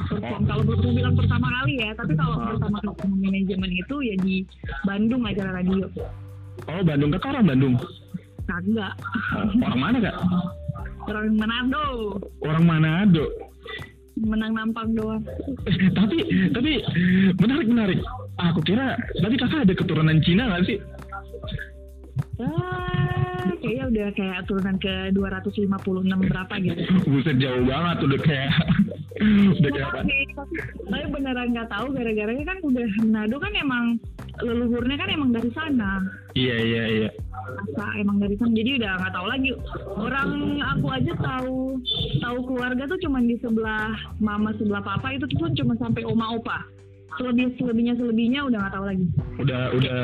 perform. 0.07 0.47
Kalau 0.47 0.63
belum 0.63 0.95
bilang 0.95 1.15
pertama 1.19 1.51
kali 1.63 1.83
ya, 1.83 1.91
tapi 1.99 2.15
kalau 2.15 2.39
pertama 2.55 2.79
kali 2.85 3.15
manajemen 3.19 3.71
itu 3.75 3.97
ya 4.05 4.15
di 4.23 4.37
Bandung 4.87 5.27
acara 5.27 5.59
radio. 5.59 5.91
Oh 6.71 6.83
Bandung 6.87 7.11
kakak 7.19 7.35
orang 7.35 7.47
Bandung. 7.51 7.75
Kagak. 8.47 8.95
Orang 9.59 9.81
mana 9.83 9.99
kak? 9.99 10.15
Orang 11.07 11.39
Manado. 11.39 11.87
Orang 12.43 12.65
Manado. 12.67 13.25
Menang 14.17 14.57
nampang 14.57 14.97
doang. 14.97 15.23
Eh, 15.69 15.93
tapi 15.93 16.19
tapi 16.51 16.73
menarik 17.37 17.69
menarik. 17.69 18.01
Aku 18.41 18.65
kira 18.65 18.97
tadi 19.21 19.37
kakak 19.37 19.69
ada 19.69 19.75
keturunan 19.77 20.19
Cina 20.25 20.49
nggak 20.51 20.65
sih? 20.67 20.79
Ah, 22.37 23.49
kayaknya 23.61 23.85
udah 23.89 24.09
kayak 24.13 24.41
turunan 24.49 24.77
ke 24.77 25.13
256 25.17 26.29
berapa 26.29 26.55
gitu. 26.61 26.81
Buset 27.09 27.37
jauh 27.41 27.65
banget 27.65 27.97
udah 28.05 28.21
kayak 28.21 28.51
udah 29.57 29.71
kayak 29.73 29.89
apa? 29.89 30.01
Tapi 30.87 31.07
beneran 31.13 31.49
nggak 31.57 31.71
tahu 31.73 31.87
gara-garanya 31.97 32.45
kan 32.45 32.59
udah 32.61 32.87
Manado 33.01 33.37
kan 33.41 33.53
emang 33.57 33.85
leluhurnya 34.45 34.97
kan 35.01 35.09
emang 35.09 35.31
dari 35.33 35.51
sana. 35.57 36.05
Iya 36.37 36.57
iya 36.61 36.85
iya. 36.89 37.11
Asa 37.47 37.85
emang 37.97 38.21
dari 38.21 38.37
sana. 38.37 38.53
Jadi 38.53 38.71
udah 38.77 38.93
nggak 39.01 39.15
tahu 39.17 39.27
lagi. 39.33 39.51
Orang 39.97 40.31
aku 40.61 40.87
aja 40.93 41.13
tahu 41.17 41.57
tahu 42.21 42.39
keluarga 42.53 42.83
tuh 42.85 43.01
cuman 43.01 43.25
di 43.25 43.37
sebelah 43.41 43.97
mama 44.21 44.53
sebelah 44.61 44.85
papa 44.85 45.17
itu 45.17 45.25
pun 45.41 45.57
cuma 45.57 45.75
sampai 45.81 46.05
oma 46.05 46.37
opa. 46.37 46.61
Selebih 47.17 47.55
selebihnya 47.57 47.95
selebihnya 47.97 48.41
udah 48.45 48.59
nggak 48.61 48.75
tahu 48.75 48.85
lagi. 48.85 49.07
Udah 49.41 49.61
udah 49.73 50.01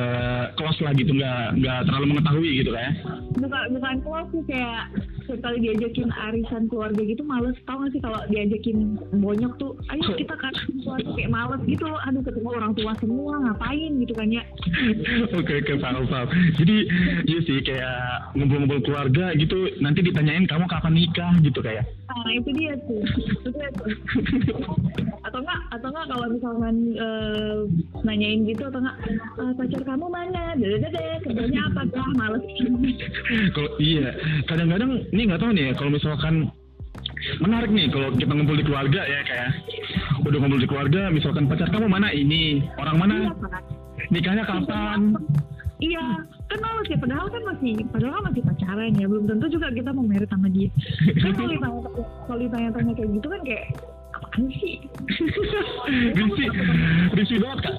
close 0.57 0.81
lah 0.81 0.93
gitu 0.95 1.13
nggak 1.13 1.61
nggak 1.61 1.79
terlalu 1.91 2.07
mengetahui 2.17 2.51
gitu 2.63 2.71
kayak. 2.73 2.95
bukan 3.33 3.75
bukan 3.75 3.97
keluar 4.07 4.25
sih 4.31 4.43
kayak 4.47 4.93
sekali 5.27 5.59
diajakin 5.65 6.11
arisan 6.13 6.69
keluarga 6.69 7.01
gitu 7.03 7.23
males 7.25 7.57
tau 7.65 7.81
gak 7.81 7.91
sih 7.97 8.01
kalau 8.03 8.21
diajakin 8.29 8.99
bonyok 9.19 9.53
tuh 9.57 9.73
ayo 9.89 10.15
kita 10.15 10.35
kan 10.37 10.53
keluarga 10.85 11.11
kayak 11.17 11.33
males 11.33 11.63
gitu 11.65 11.85
loh 11.89 12.01
aduh 12.05 12.23
ketemu 12.23 12.49
orang 12.53 12.73
tua 12.77 12.93
semua 13.01 13.35
ngapain 13.41 13.93
gitu 14.03 14.13
kan 14.15 14.29
ya 14.29 14.45
Oke 15.39 15.65
oke 15.65 15.73
paham 15.81 16.05
paham. 16.07 16.29
Jadi 16.61 16.77
iya 17.27 17.41
sih 17.45 17.59
kayak 17.65 17.97
ngumpul-ngumpul 18.37 18.85
keluarga 18.85 19.33
gitu 19.35 19.73
nanti 19.81 20.05
ditanyain 20.05 20.45
kamu 20.45 20.69
kapan 20.69 20.95
nikah 20.95 21.33
gitu 21.41 21.61
kayak. 21.65 21.85
nah 22.13 22.29
itu 22.37 22.53
dia 22.61 22.77
tuh 22.85 23.01
itu 23.01 23.49
dia 23.57 23.69
tuh 23.73 23.89
atau 25.25 25.39
enggak 25.41 25.61
atau 25.73 25.89
enggak 25.89 26.07
kalau 26.13 26.27
misalkan 26.29 26.75
eh, 26.97 27.59
nanyain 28.03 28.45
gitu 28.47 28.63
atau 28.69 28.81
enggak 28.83 28.97
"Eh, 29.41 29.53
pacar 29.59 29.83
kamu 29.87 30.07
mana 30.09 30.43
dede 30.59 30.77
dede 30.83 31.05
kerjanya 31.25 31.61
apa 31.73 31.81
dah 31.91 32.09
males 32.19 32.43
Kalau 33.55 33.71
iya 33.79 34.13
kadang-kadang 34.47 35.07
ini 35.13 35.23
nggak 35.29 35.41
tahu 35.41 35.51
nih 35.55 35.65
ya, 35.71 35.73
kalau 35.77 35.91
misalkan 35.93 36.35
menarik 37.39 37.71
nih 37.71 37.87
kalau 37.91 38.09
kita 38.19 38.33
ngumpul 38.35 38.59
di 38.59 38.67
keluarga 38.67 39.01
ya 39.07 39.21
kayak 39.23 39.51
udah 40.27 40.39
ngumpul 40.43 40.61
di 40.61 40.69
keluarga 40.69 41.01
misalkan 41.11 41.47
pacar 41.47 41.69
kamu 41.71 41.87
mana 41.87 42.09
ini 42.11 42.63
orang 42.79 42.97
mana 42.99 43.17
Iya, 43.23 43.31
nikahnya 44.11 44.45
kapan 44.49 45.15
Iya, 45.83 46.05
kan 46.47 46.59
males 46.63 46.87
ya. 46.87 46.95
Padahal 46.95 47.27
kan 47.27 47.43
masih, 47.43 47.75
padahal 47.91 48.15
kan 48.23 48.25
masih 48.31 48.43
pacaran 48.47 48.95
ya. 48.95 49.07
Belum 49.11 49.27
tentu 49.27 49.47
juga 49.51 49.67
kita 49.75 49.91
mau 49.91 50.07
merit 50.07 50.31
sama 50.31 50.47
dia. 50.47 50.71
Kan 51.19 51.35
kalau 51.35 51.51
ditanya, 51.51 51.81
kalau 52.23 52.39
ditanya-tanya 52.39 52.93
kayak 52.95 53.11
gitu 53.19 53.27
kan 53.27 53.41
kayak 53.43 53.65
risi 54.37 54.81
risi 57.17 57.37
banget 57.43 57.61
kak 57.65 57.77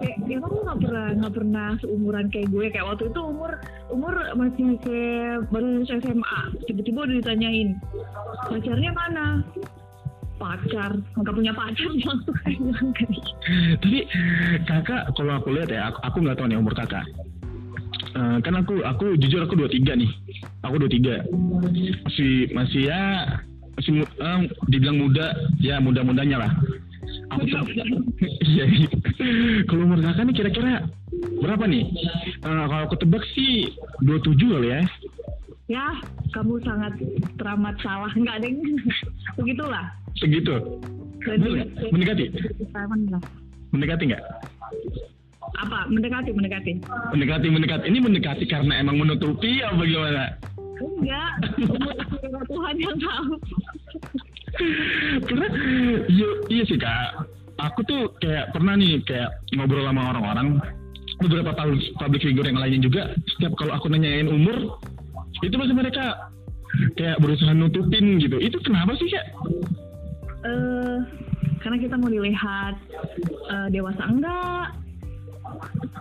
Kayak 0.00 0.16
ya 0.32 0.40
kamu 0.40 0.64
nggak 0.64 0.80
pernah 0.80 1.06
nggak 1.12 1.34
pernah 1.36 1.68
seumuran 1.84 2.26
kayak 2.32 2.48
gue. 2.48 2.72
Kayak 2.72 2.88
waktu 2.88 3.12
itu 3.12 3.20
umur 3.20 3.52
umur 3.92 4.14
masih 4.32 4.80
kayak 4.80 5.44
baru 5.52 5.76
lulus 5.76 5.92
SMA. 5.92 6.40
Tiba-tiba 6.64 7.04
udah 7.04 7.16
ditanyain 7.20 7.76
pacarnya 8.48 8.96
mana? 8.96 9.44
Pacar, 10.40 10.96
nggak 11.20 11.36
punya 11.36 11.52
pacar 11.52 11.92
langsung 12.00 12.32
kayak 12.40 12.56
bilang 12.64 12.88
gitu. 12.96 13.12
tapi 13.84 13.98
kakak 14.64 15.12
kalau 15.12 15.36
aku 15.36 15.52
lihat 15.52 15.68
ya 15.68 15.92
aku 16.00 16.16
nggak 16.24 16.40
tahu 16.40 16.48
nih 16.48 16.56
umur 16.56 16.72
kakak 16.72 17.04
Eh, 18.10 18.38
kan 18.42 18.54
aku 18.58 18.82
aku 18.82 19.14
jujur 19.22 19.46
aku 19.46 19.54
23 19.54 20.02
nih 20.02 20.10
aku 20.66 20.82
23 20.82 21.30
masih 22.02 22.50
masih 22.50 22.90
ya 22.90 23.02
masih 23.74 23.92
eh, 24.02 24.38
dibilang 24.66 24.98
muda 24.98 25.26
ya 25.58 25.78
muda-mudanya 25.78 26.36
lah 26.40 26.52
aku 27.30 27.42
tuh 27.44 27.62
iya 28.50 28.64
iya. 28.66 28.88
kalau 29.66 29.84
umur 29.84 29.98
kakak 30.00 30.24
nih 30.24 30.34
kira-kira 30.36 30.72
berapa 31.38 31.64
nih 31.64 31.84
Eh, 32.40 32.64
kalau 32.66 32.84
aku 32.84 32.96
tebak 32.96 33.20
sih 33.32 33.68
27 34.02 34.36
kali 34.50 34.70
ya 34.70 34.82
Ya, 35.70 35.86
kamu 36.34 36.58
sangat 36.66 36.98
teramat 37.38 37.78
salah. 37.78 38.10
Nggak 38.10 38.42
ada 38.42 38.46
yang 38.50 38.58
begitulah. 39.38 39.86
segitu 40.18 40.58
mendekati 41.86 42.26
mendekati 43.70 44.02
nggak 44.08 44.22
Apa? 45.60 45.86
Mendekati, 45.86 46.30
mendekati. 46.32 46.72
mendekati 47.12 47.46
mendekati 47.48 47.84
ini 47.86 47.98
mendekati 48.00 48.44
karena 48.46 48.78
emang 48.78 48.98
menutupi 48.98 49.62
apa 49.62 49.82
gimana 49.82 50.24
Enggak, 50.80 51.32
umur 51.60 52.42
Tuhan 52.48 52.74
yang 52.80 52.96
tahu. 52.96 53.32
karena 55.28 55.46
iya, 56.08 56.28
iya 56.48 56.64
sih 56.64 56.78
kak. 56.80 57.28
Aku 57.60 57.84
tuh 57.84 58.08
kayak 58.24 58.56
pernah 58.56 58.72
nih 58.76 59.04
kayak 59.04 59.28
ngobrol 59.52 59.84
sama 59.84 60.16
orang-orang. 60.16 60.48
Beberapa 61.20 61.52
public, 61.52 61.84
public 62.00 62.20
figure 62.24 62.48
yang 62.48 62.56
lainnya 62.56 62.80
juga 62.80 63.02
setiap 63.36 63.52
kalau 63.60 63.76
aku 63.76 63.92
nanyain 63.92 64.24
umur 64.24 64.80
itu 65.44 65.52
pasti 65.52 65.74
mereka 65.76 66.32
kayak 66.96 67.20
berusaha 67.20 67.52
nutupin 67.52 68.16
gitu. 68.16 68.40
Itu 68.40 68.56
kenapa 68.64 68.96
sih 68.96 69.12
kak? 69.12 69.26
Eh, 70.48 70.98
karena 71.60 71.76
kita 71.76 72.00
mau 72.00 72.08
dilihat 72.08 72.74
eh, 73.52 73.68
dewasa 73.68 74.02
enggak, 74.08 74.79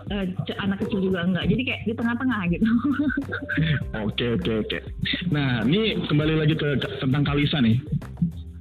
eh, 0.10 0.26
c- 0.46 0.60
anak 0.60 0.82
kecil 0.86 1.00
juga 1.04 1.26
enggak. 1.26 1.46
Jadi 1.48 1.62
kayak 1.66 1.82
di 1.86 1.94
tengah-tengah 1.94 2.42
gitu. 2.52 2.66
oke 4.08 4.26
oke 4.40 4.52
oke. 4.66 4.78
Nah 5.30 5.64
ini 5.66 6.02
kembali 6.10 6.34
lagi 6.40 6.56
ke 6.58 6.80
tentang 7.00 7.24
Kalisa 7.24 7.62
nih. 7.62 7.78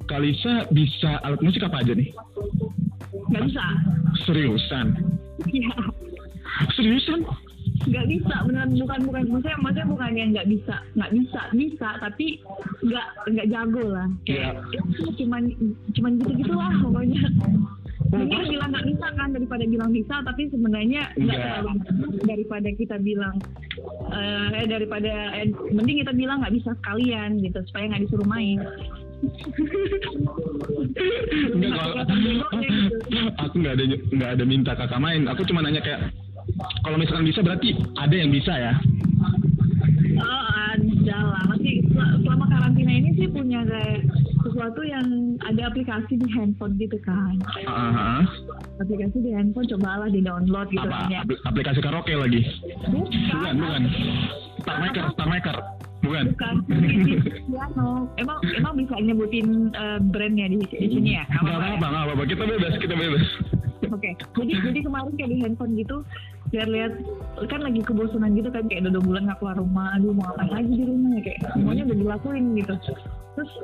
Kalisa 0.09 0.65
bisa 0.73 1.21
alat 1.25 1.41
musik 1.45 1.65
apa 1.65 1.85
aja 1.85 1.93
nih? 1.93 2.09
Nggak 3.29 3.43
bisa. 3.53 3.65
seriusan? 4.25 4.87
Iya. 5.53 5.77
seriusan? 6.73 7.21
Nggak 7.87 8.07
bisa 8.09 8.35
beneran. 8.49 8.73
Bukan 8.75 9.01
bukan. 9.07 9.23
Maksudnya 9.29 9.59
maksudnya 9.61 9.89
bukan 9.89 10.11
yang 10.17 10.29
nggak 10.33 10.49
bisa. 10.49 10.77
Nggak 10.97 11.13
bisa 11.13 11.41
bisa 11.53 11.89
tapi 12.01 12.27
nggak 12.83 13.07
nggak 13.37 13.49
jago 13.53 13.85
lah. 13.93 14.09
Kayak 14.25 14.65
ya, 14.73 14.81
cuman 15.21 15.43
cuman 15.93 16.13
gitu 16.21 16.33
gitulah 16.41 16.73
pokoknya 16.81 17.23
mungkin 18.09 18.49
bilang 18.49 18.71
nggak 18.73 18.87
bisa 18.89 19.07
kan 19.13 19.29
daripada 19.31 19.65
bilang 19.65 19.91
bisa 19.93 20.15
tapi 20.23 20.43
sebenarnya 20.49 21.03
nggak 21.15 21.29
Nggak. 21.29 21.53
terlalu 21.61 21.73
daripada 22.25 22.69
kita 22.73 22.97
bilang 22.99 23.37
eh 24.11 24.65
daripada 24.65 25.13
eh, 25.35 25.47
mending 25.69 26.01
kita 26.03 26.13
bilang 26.13 26.41
nggak 26.41 26.55
bisa 26.55 26.71
sekalian 26.79 27.37
gitu 27.41 27.59
supaya 27.69 27.85
nggak 27.89 28.03
disuruh 28.05 28.27
main 28.27 28.59
Enggak, 31.49 31.75
kalau 31.75 31.95
aku 33.37 33.55
nggak 33.59 33.75
ada 33.75 33.85
nggak 34.15 34.31
ada 34.39 34.45
minta 34.47 34.73
kakak 34.75 35.03
main. 35.03 35.27
Aku 35.27 35.43
cuma 35.43 35.59
nanya 35.59 35.83
kayak 35.83 36.15
kalau 36.83 36.97
misalkan 36.97 37.27
bisa 37.27 37.43
berarti 37.43 37.75
ada 37.99 38.15
yang 38.15 38.31
bisa 38.31 38.53
ya. 38.55 38.73
Oh 40.19 40.43
ada 40.71 41.19
lah 41.19 41.43
masih 41.51 41.83
sel- 41.91 42.19
selama 42.23 42.47
karantina 42.47 42.93
ini 42.95 43.11
sih 43.15 43.27
punya 43.27 43.67
kayak 43.67 44.07
sesuatu 44.49 44.81
yang 44.81 45.05
ada 45.45 45.69
aplikasi 45.69 46.17
di 46.17 46.25
handphone 46.33 46.75
gitu 46.81 46.97
kan 47.05 47.37
Aha. 47.69 48.25
aplikasi 48.81 49.21
di 49.21 49.31
handphone 49.37 49.69
cobalah 49.69 50.09
di 50.09 50.25
download 50.25 50.73
gitu 50.73 50.89
Apa 50.89 51.05
kan 51.05 51.13
ya 51.13 51.21
apl- 51.23 51.43
aplikasi 51.45 51.79
karaoke 51.79 52.17
lagi? 52.17 52.41
Bukan, 52.89 53.13
bukan 53.29 53.55
bukan. 53.61 53.83
Star 54.59 54.79
Maker, 54.81 55.05
Star 55.15 55.29
Maker. 55.29 55.57
Bukan. 55.99 56.25
Bukan. 56.35 56.55
Piano. 57.49 57.89
Emang 58.17 58.39
emang 58.55 58.75
bisa 58.79 58.95
nyebutin 58.99 59.71
eh, 59.73 59.99
brandnya 60.01 60.47
di, 60.49 60.59
di 60.63 60.89
sini 60.89 61.11
ya? 61.19 61.25
Gak 61.27 61.43
Nggak 61.43 61.57
apa-apa 61.59 61.69
ya? 61.69 61.79
gak 61.79 62.05
apa-apa. 62.07 62.23
Kita 62.27 62.43
bebas, 62.47 62.73
kita 62.79 62.95
bebas. 62.95 63.25
Oke, 63.89 64.11
jadi 64.37 64.53
jadi 64.69 64.81
kemarin 64.85 65.13
kayak 65.17 65.31
di 65.33 65.39
handphone 65.41 65.73
gitu, 65.73 65.97
lihat-lihat 66.53 66.93
kan 67.49 67.61
lagi 67.65 67.81
kebosanan 67.81 68.37
gitu 68.37 68.53
kan 68.53 68.69
kayak 68.69 68.85
udah 68.85 68.93
dua 69.01 69.05
bulan 69.07 69.23
nggak 69.25 69.39
keluar 69.41 69.57
rumah, 69.57 69.87
aduh 69.97 70.13
mau 70.13 70.29
apa 70.37 70.45
lagi 70.45 70.73
di 70.77 70.85
rumah 70.85 71.11
ya 71.17 71.21
kayak 71.25 71.39
semuanya 71.57 71.83
udah 71.89 71.97
dilakuin 71.97 72.45
gitu. 72.61 72.75
Terus 73.39 73.55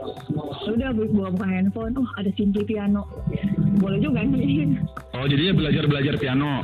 ya 0.63 0.71
udah 0.71 0.89
bawa 0.95 1.29
buka 1.35 1.47
handphone, 1.51 1.99
oh 1.99 2.07
ada 2.15 2.31
Simply 2.39 2.63
Piano, 2.63 3.03
boleh 3.83 3.99
juga 3.99 4.23
nih. 4.23 4.79
Oh, 5.19 5.27
jadinya 5.27 5.59
belajar-belajar 5.59 6.15
piano. 6.23 6.63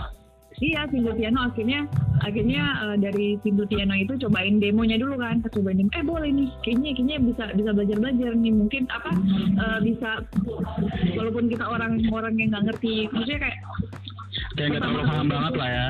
iya 0.62 0.86
Simply 0.86 1.10
Piano. 1.18 1.42
Akhirnya 1.50 1.90
akhirnya 2.22 2.62
eh, 2.86 2.96
dari 3.02 3.26
Simply 3.42 3.66
Piano 3.66 3.98
itu 3.98 4.14
cobain 4.22 4.62
demonya 4.62 4.94
dulu 4.94 5.18
kan, 5.18 5.42
cobain 5.42 5.82
demo, 5.82 5.90
eh 5.90 6.06
boleh 6.06 6.30
nih, 6.30 6.48
kayaknya 6.62 6.90
kayaknya 6.94 7.16
bisa 7.18 7.44
bisa 7.58 7.70
belajar 7.74 7.96
belajar 7.98 8.30
nih, 8.38 8.52
mungkin 8.54 8.82
apa 8.94 9.10
eh, 9.58 9.78
bisa 9.82 10.10
walaupun 11.18 11.50
kita 11.50 11.66
orang 11.66 11.98
orang 12.14 12.38
yang 12.38 12.54
nggak 12.54 12.64
ngerti, 12.70 13.10
maksudnya 13.10 13.50
kayak 13.50 13.58
Kayak 14.60 14.76
nggak 14.76 14.82
terlalu 14.84 15.04
paham 15.08 15.26
banget 15.32 15.54
lah 15.56 15.70
ya. 15.72 15.88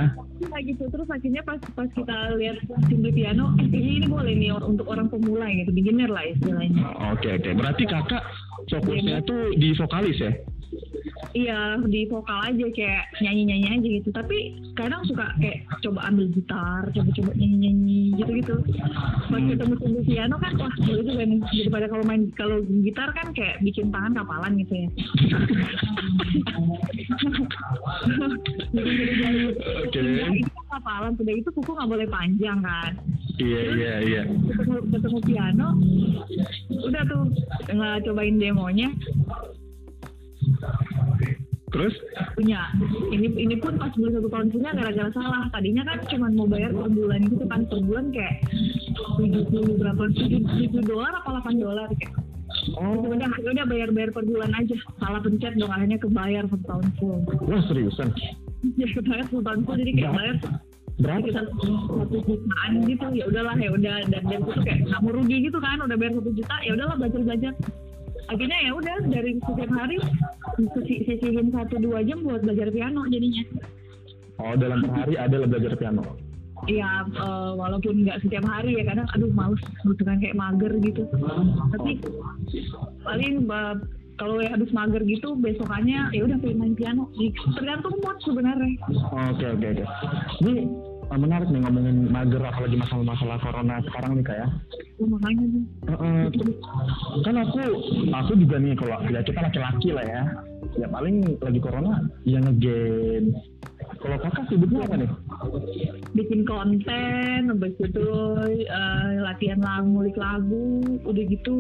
Gitu 0.61 0.85
terus 0.93 1.09
akhirnya 1.11 1.43
pas 1.43 1.59
pas 1.75 1.89
kita 1.91 2.17
lihat 2.39 2.57
Simply 2.87 3.11
Piano 3.11 3.51
eh 3.59 3.67
kayaknya 3.67 3.93
ini 3.99 4.07
boleh 4.07 4.35
nih 4.39 4.51
untuk 4.55 4.87
orang 4.87 5.11
pemula 5.11 5.51
gitu 5.51 5.73
beginner 5.75 6.07
lah 6.07 6.23
istilahnya 6.23 6.85
Oke, 7.17 7.29
oke. 7.35 7.51
Berarti 7.59 7.85
kakak 7.91 8.23
fokusnya 8.71 9.27
tuh 9.27 9.51
di 9.59 9.75
vokalis 9.75 10.23
ya? 10.23 10.31
Iya 11.37 11.79
di 11.87 12.07
vokal 12.11 12.39
aja 12.51 12.67
kayak 12.75 13.05
nyanyi 13.23 13.43
nyanyi 13.47 13.69
aja 13.71 13.89
gitu. 14.01 14.09
Tapi 14.11 14.39
kadang 14.75 15.03
suka 15.07 15.31
kayak 15.39 15.67
coba 15.85 16.01
ambil 16.09 16.27
gitar 16.33 16.83
coba 16.91 17.11
coba 17.15 17.31
nyanyi 17.37 17.57
nyanyi 17.69 18.01
gitu 18.19 18.33
gitu 18.41 18.57
pas 19.31 19.41
ketemu 19.41 19.75
Simply 19.79 20.03
Piano 20.09 20.37
kan 20.43 20.53
wah 20.59 20.75
boleh 20.83 21.03
juga 21.07 21.25
daripada 21.55 21.87
kalau 21.87 22.05
main 22.05 22.23
kalau 22.35 22.57
gitar 22.83 23.09
kan 23.15 23.31
kayak 23.33 23.63
bikin 23.63 23.93
tangan 23.95 24.17
kapalan 24.17 24.59
gitu 24.59 24.75
ya. 24.75 24.89
Oke. 29.87 30.01
kan 30.01 30.35
kapalan 30.71 31.13
sudah 31.19 31.35
itu 31.35 31.51
kuku 31.55 31.71
nggak 31.71 31.91
boleh 31.91 32.07
panjang 32.11 32.59
kan. 32.63 32.93
Iya, 33.41 33.63
iya, 33.73 33.95
iya. 34.05 34.23
ketemu 34.29 34.75
ketemu 34.93 35.19
piano 35.25 35.69
udah 36.71 37.03
tuh 37.09 37.23
nggak 37.73 37.97
cobain 38.05 38.37
demonya 38.37 38.89
Terus? 41.71 41.95
punya. 42.35 42.61
Ini 43.15 43.27
ini 43.31 43.55
pun 43.63 43.79
pas 43.79 43.95
beli 43.95 44.17
satu 44.19 44.29
tahun 44.33 44.49
punya 44.51 44.71
gara-gara 44.75 45.11
salah. 45.15 45.47
Tadinya 45.55 45.83
kan 45.87 45.99
cuma 46.11 46.27
mau 46.35 46.49
bayar 46.51 46.75
per 46.75 46.91
bulan 46.91 47.21
gitu 47.31 47.45
kan. 47.47 47.61
Per 47.71 47.81
bulan 47.87 48.05
kayak 48.11 48.35
tujuh 49.21 49.45
puluh 49.53 49.75
berapa 49.79 50.03
tujuh 50.11 50.83
dolar 50.83 51.13
apa 51.15 51.29
delapan 51.31 51.55
dolar 51.63 51.89
kayak. 51.95 52.15
Oh, 52.77 52.99
udah 53.07 53.31
udah 53.31 53.65
bayar 53.71 53.89
bayar 53.95 54.11
per 54.11 54.25
bulan 54.27 54.51
aja. 54.59 54.77
Salah 54.99 55.21
pencet 55.23 55.55
dong 55.57 55.71
akhirnya 55.71 55.99
kebayar 56.03 56.45
satu 56.51 56.65
tahun 56.67 56.87
full. 56.99 57.19
Wah 57.47 57.63
seriusan? 57.71 58.09
ya 58.77 58.87
kebayar 58.91 59.25
satu 59.31 59.43
tahun 59.45 59.61
full. 59.63 59.77
Jadi 59.79 59.93
kayak 59.95 60.13
bayar 60.19 60.37
Berapa? 61.01 61.33
satu 61.33 62.19
jutaan 62.29 62.73
gitu. 62.85 63.07
Ya 63.15 63.25
udahlah 63.31 63.57
ya 63.57 63.71
udah. 63.73 63.97
Dan 64.11 64.23
dan 64.27 64.41
itu 64.43 64.61
kayak 64.67 64.79
nggak 64.91 65.01
mau 65.07 65.13
rugi 65.15 65.37
gitu 65.47 65.59
kan. 65.63 65.79
Udah 65.87 65.97
bayar 65.97 66.13
satu 66.19 66.31
juta 66.35 66.57
ya 66.67 66.71
udahlah 66.75 66.97
belajar 66.99 67.21
belajar 67.23 67.55
akhirnya 68.31 68.59
ya 68.63 68.73
udah 68.73 68.97
dari 69.05 69.31
setiap 69.43 69.71
hari 69.75 69.97
sisi- 70.73 71.03
sisihin 71.05 71.51
satu 71.51 71.77
dua 71.77 72.01
jam 72.01 72.23
buat 72.23 72.41
belajar 72.41 72.71
piano 72.71 73.03
jadinya 73.07 73.43
Oh, 74.41 74.57
dalam 74.57 74.81
sehari 74.81 75.21
ada 75.21 75.37
lah 75.37 75.45
belajar 75.45 75.77
piano. 75.77 76.01
Iya, 76.65 77.05
eh, 77.13 77.51
walaupun 77.57 78.09
nggak 78.09 78.25
setiap 78.25 78.49
hari 78.49 78.81
ya 78.81 78.89
kadang 78.89 79.05
aduh 79.13 79.29
males 79.33 79.61
gitu 79.85 80.01
kan 80.01 80.17
kayak 80.17 80.33
mager 80.33 80.73
gitu. 80.81 81.05
Tapi 81.77 82.01
paling 83.01 83.45
eh, 83.45 83.75
kalau 84.17 84.41
ya 84.41 84.57
habis 84.57 84.73
mager 84.73 85.05
gitu 85.05 85.37
besokannya 85.37 86.09
ya 86.13 86.25
udah 86.25 86.41
pengen 86.41 86.57
main 86.57 86.73
piano. 86.73 87.13
Tergantung 87.53 88.01
mood 88.01 88.17
sebenarnya. 88.25 88.81
Oke, 89.13 89.45
oke, 89.45 89.67
oke. 89.77 89.85
Ini 90.41 90.53
menarik 91.19 91.49
nih 91.51 91.61
ngomongin 91.67 92.07
mager 92.07 92.43
apalagi 92.45 92.77
masalah-masalah 92.79 93.39
corona 93.43 93.83
sekarang 93.91 94.13
nih 94.19 94.25
kak 94.27 94.37
ya. 94.39 94.49
Oh, 95.03 95.09
makanya 95.11 95.45
nih. 95.51 95.65
Heeh. 95.91 96.23
kan 97.27 97.35
aku 97.43 97.61
aku 98.15 98.33
juga 98.39 98.57
nih 98.63 98.79
kalau 98.79 98.97
ya 99.11 99.21
kita 99.27 99.41
laki-laki 99.43 99.89
lah 99.91 100.05
ya 100.07 100.23
ya 100.79 100.87
paling 100.87 101.17
lagi 101.43 101.59
corona 101.59 102.05
ya 102.23 102.39
ngegame 102.39 103.35
kalau 104.01 104.17
kakak 104.23 104.45
sibuknya 104.49 104.87
apa 104.87 104.97
nih 104.97 105.11
bikin 106.15 106.43
konten, 106.43 107.39
habis 107.53 107.75
itu 107.79 108.09
eh, 108.67 109.11
latihan 109.23 109.61
lagu, 109.63 109.87
ngulik 109.89 110.17
lagu, 110.19 110.83
udah 111.07 111.25
gitu 111.29 111.59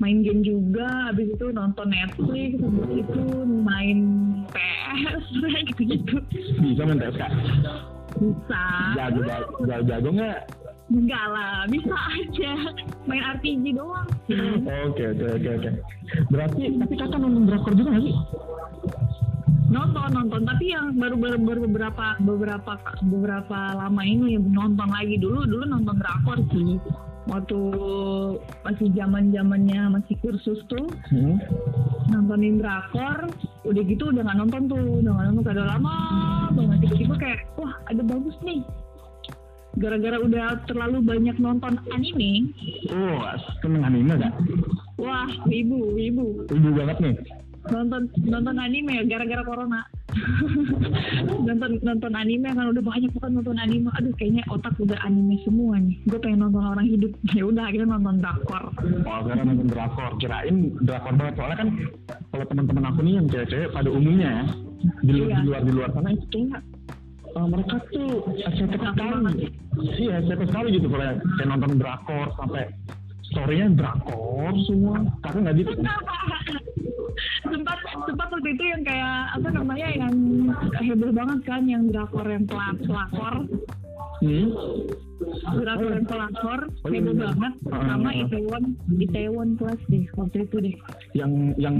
main 0.00 0.24
game 0.24 0.42
juga, 0.42 1.12
habis 1.12 1.28
itu 1.28 1.46
nonton 1.52 1.92
Netflix, 1.92 2.56
habis 2.56 3.04
itu 3.04 3.22
main 3.62 3.98
PS, 4.50 5.24
gitu-gitu. 5.74 6.16
bisa 6.62 6.82
main 6.88 6.98
TSK 6.98 7.22
Bisa. 8.16 8.62
jago 8.96 9.20
jago 9.24 9.46
jago, 9.68 9.84
jago 9.84 10.08
nggak 10.16 10.40
Enggak 10.86 11.26
lah, 11.34 11.66
bisa 11.66 11.98
aja. 12.14 12.52
Main 13.10 13.18
RPG 13.18 13.74
doang. 13.74 14.06
oke 14.86 15.02
oke 15.02 15.26
oke 15.34 15.50
oke 15.58 15.70
berarti 16.30 16.62
tapi 16.78 16.94
kakak 16.94 17.18
nonton 17.18 17.50
drakor 17.50 17.74
juga 17.74 17.90
nggak 17.98 18.04
sih 18.06 18.16
Nonton, 19.66 20.14
nonton. 20.14 20.46
Tapi 20.46 20.70
yang 20.70 20.94
baru 20.94 21.18
baru, 21.18 21.36
baru 21.42 21.60
beberapa 21.66 22.14
beberapa 22.22 22.78
beberapa 23.02 23.58
lama 23.74 24.02
ini 24.06 24.38
nonton 24.38 24.86
lagi 24.94 25.18
dulu 25.18 25.42
dulu 25.42 25.66
nonton 25.66 25.98
drakor 25.98 26.38
sih. 26.54 26.78
Waktu 27.26 27.58
masih 28.62 28.94
zaman 28.94 29.34
zamannya 29.34 29.98
masih 29.98 30.14
kursus 30.22 30.62
tuh 30.70 30.86
hmm? 31.10 31.34
Nontonin 32.10 32.62
drakor 32.62 33.30
udah 33.66 33.82
gitu 33.86 34.14
udah 34.14 34.22
nggak 34.22 34.38
nonton 34.38 34.62
tuh 34.70 34.82
udah 35.02 35.10
nggak 35.12 35.26
nonton 35.32 35.52
udah 35.52 35.66
lama 35.76 35.96
banget. 36.54 36.78
Tiba-tiba 36.86 37.14
kayak 37.18 37.40
wah 37.58 37.72
ada 37.90 38.02
bagus 38.02 38.36
nih. 38.46 38.60
Gara-gara 39.76 40.16
udah 40.22 40.46
terlalu 40.64 40.98
banyak 41.04 41.36
nonton 41.36 41.76
anime. 41.92 42.50
Oh 42.94 43.22
seneng 43.60 43.82
anime 43.84 44.16
nggak? 44.16 44.34
Wah 44.96 45.28
ibu 45.50 45.98
ibu 45.98 46.46
ibu 46.48 46.68
banget 46.72 46.96
nih. 47.02 47.14
Nonton 47.68 48.08
nonton 48.24 48.56
anime 48.56 49.02
ya 49.02 49.04
gara-gara 49.04 49.42
corona 49.42 49.82
nonton 51.46 51.70
nonton 51.80 52.12
anime 52.12 52.48
kan 52.48 52.66
udah 52.68 52.82
banyak 52.82 53.10
banget 53.12 53.32
nonton 53.34 53.56
anime 53.56 53.88
aduh 53.94 54.12
kayaknya 54.16 54.42
otak 54.48 54.74
udah 54.76 54.98
anime 55.02 55.36
semua 55.42 55.76
nih 55.76 55.96
gue 56.04 56.18
pengen 56.18 56.40
nonton 56.42 56.62
orang 56.62 56.86
hidup 56.86 57.12
ya 57.38 57.44
udah 57.44 57.64
akhirnya 57.64 57.88
nonton 57.92 58.16
drakor 58.18 58.64
Oh, 59.06 59.20
karena 59.22 59.42
nonton 59.44 59.68
drakor. 59.68 60.10
Kirain 60.18 60.56
drakor 60.82 61.12
banget. 61.14 61.34
Soalnya 61.36 61.56
kan 61.56 61.68
kalau 62.28 62.44
teman-teman 62.44 62.84
aku 62.86 63.00
nih 63.00 63.14
yang 63.16 63.26
cewek-cewek 63.26 63.68
pada 63.70 63.88
umumnya 63.88 64.28
ya, 64.28 64.44
di, 65.00 65.12
lu- 65.12 65.26
Iya. 65.26 65.36
di 65.36 65.46
luar 65.46 65.60
di 65.62 65.72
luar 65.72 65.88
sana 65.90 66.08
itu 66.10 66.26
kayaknya 66.28 66.58
eh, 67.26 67.46
mereka 67.46 67.74
tuh 67.88 68.10
estetik 68.36 68.80
sekali. 68.82 69.46
Iya, 69.96 70.14
estetik 70.20 70.48
sekali 70.48 70.68
gitu 70.74 70.86
kalau 70.88 71.06
kayak 71.36 71.48
nonton 71.48 71.72
drakor 71.76 72.26
sampai 72.34 72.62
story-nya 73.36 73.68
drakor 73.76 74.52
semua. 74.64 74.96
Kakak 75.20 75.40
nggak 75.44 75.56
gitu? 75.60 75.70
sempat 77.46 77.78
sempat 78.04 78.28
waktu 78.28 78.48
itu 78.52 78.64
yang 78.66 78.82
kayak 78.84 79.32
apa 79.32 79.48
namanya 79.48 79.88
yang 79.88 80.14
heboh 80.76 81.12
banget 81.12 81.40
kan 81.46 81.62
yang 81.64 81.88
drakor 81.88 82.26
yang 82.26 82.44
pelak 82.44 82.76
pelakor 82.82 83.34
Hmm? 84.16 84.48
drakor 85.60 85.92
yang 85.92 86.08
pelakor 86.08 86.60
Oh, 86.82 86.88
iya, 86.88 87.04
heboh 87.04 87.12
iya. 87.12 87.24
banget 87.28 87.52
sama 87.68 88.08
ah. 88.08 88.14
Itaewon 88.16 88.64
Itaewon 88.96 89.48
Class 89.56 89.80
deh 89.86 90.04
waktu 90.16 90.36
itu 90.44 90.56
deh 90.60 90.76
Yang 91.12 91.32
yang 91.56 91.74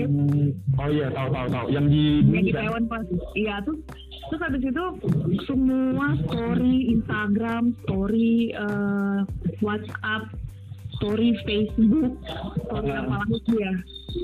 oh 0.77 0.89
iya 0.89 1.09
tahu 1.11 1.29
tahu 1.33 1.47
tahu 1.49 1.67
yang 1.69 1.87
di 1.89 2.21
yang? 2.23 2.45
Itaewon 2.47 2.85
Class 2.87 3.07
iya 3.33 3.57
tuh 3.65 3.77
terus 4.29 4.41
habis 4.41 4.63
itu 4.63 4.85
semua 5.45 6.07
story 6.25 6.77
Instagram 6.93 7.65
story 7.83 8.53
eh, 8.53 9.19
WhatsApp 9.61 10.29
story 10.97 11.37
Facebook 11.45 12.17
story 12.67 12.91
Ah. 12.93 13.05
apa 13.05 13.15
lagi 13.29 13.55
ya? 13.57 13.73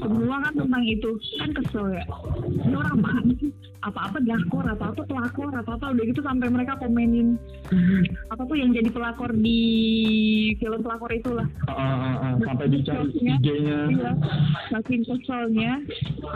Semua 0.01 0.37
kan 0.41 0.53
tentang 0.57 0.85
itu. 0.89 1.11
Kan 1.37 1.51
kesel 1.53 1.87
ya. 1.97 2.05
Ini 2.49 2.75
orang 2.77 2.97
apaan 3.01 3.27
sih 3.37 3.51
apa-apa 3.83 4.23
drakor 4.23 4.63
apa-apa 4.63 5.03
pelakor 5.11 5.51
apa-apa 5.51 5.91
udah 5.91 6.05
gitu 6.07 6.23
sampai 6.23 6.49
mereka 6.49 6.79
komenin. 6.79 7.35
Apa 8.31 8.47
tuh 8.47 8.57
yang 8.57 8.71
jadi 8.71 8.89
pelakor 8.95 9.35
di 9.35 9.61
film 10.63 10.81
pelakor 10.81 11.11
itulah. 11.11 11.47
Ah, 11.67 11.75
ah, 11.75 11.93
ah, 11.93 12.15
ah. 12.25 12.33
sampai 12.47 12.67
dicari 12.71 13.11
IG-nya. 13.11 13.79
Iya, 13.91 14.11
saking 14.71 15.03
keselnya. 15.05 15.83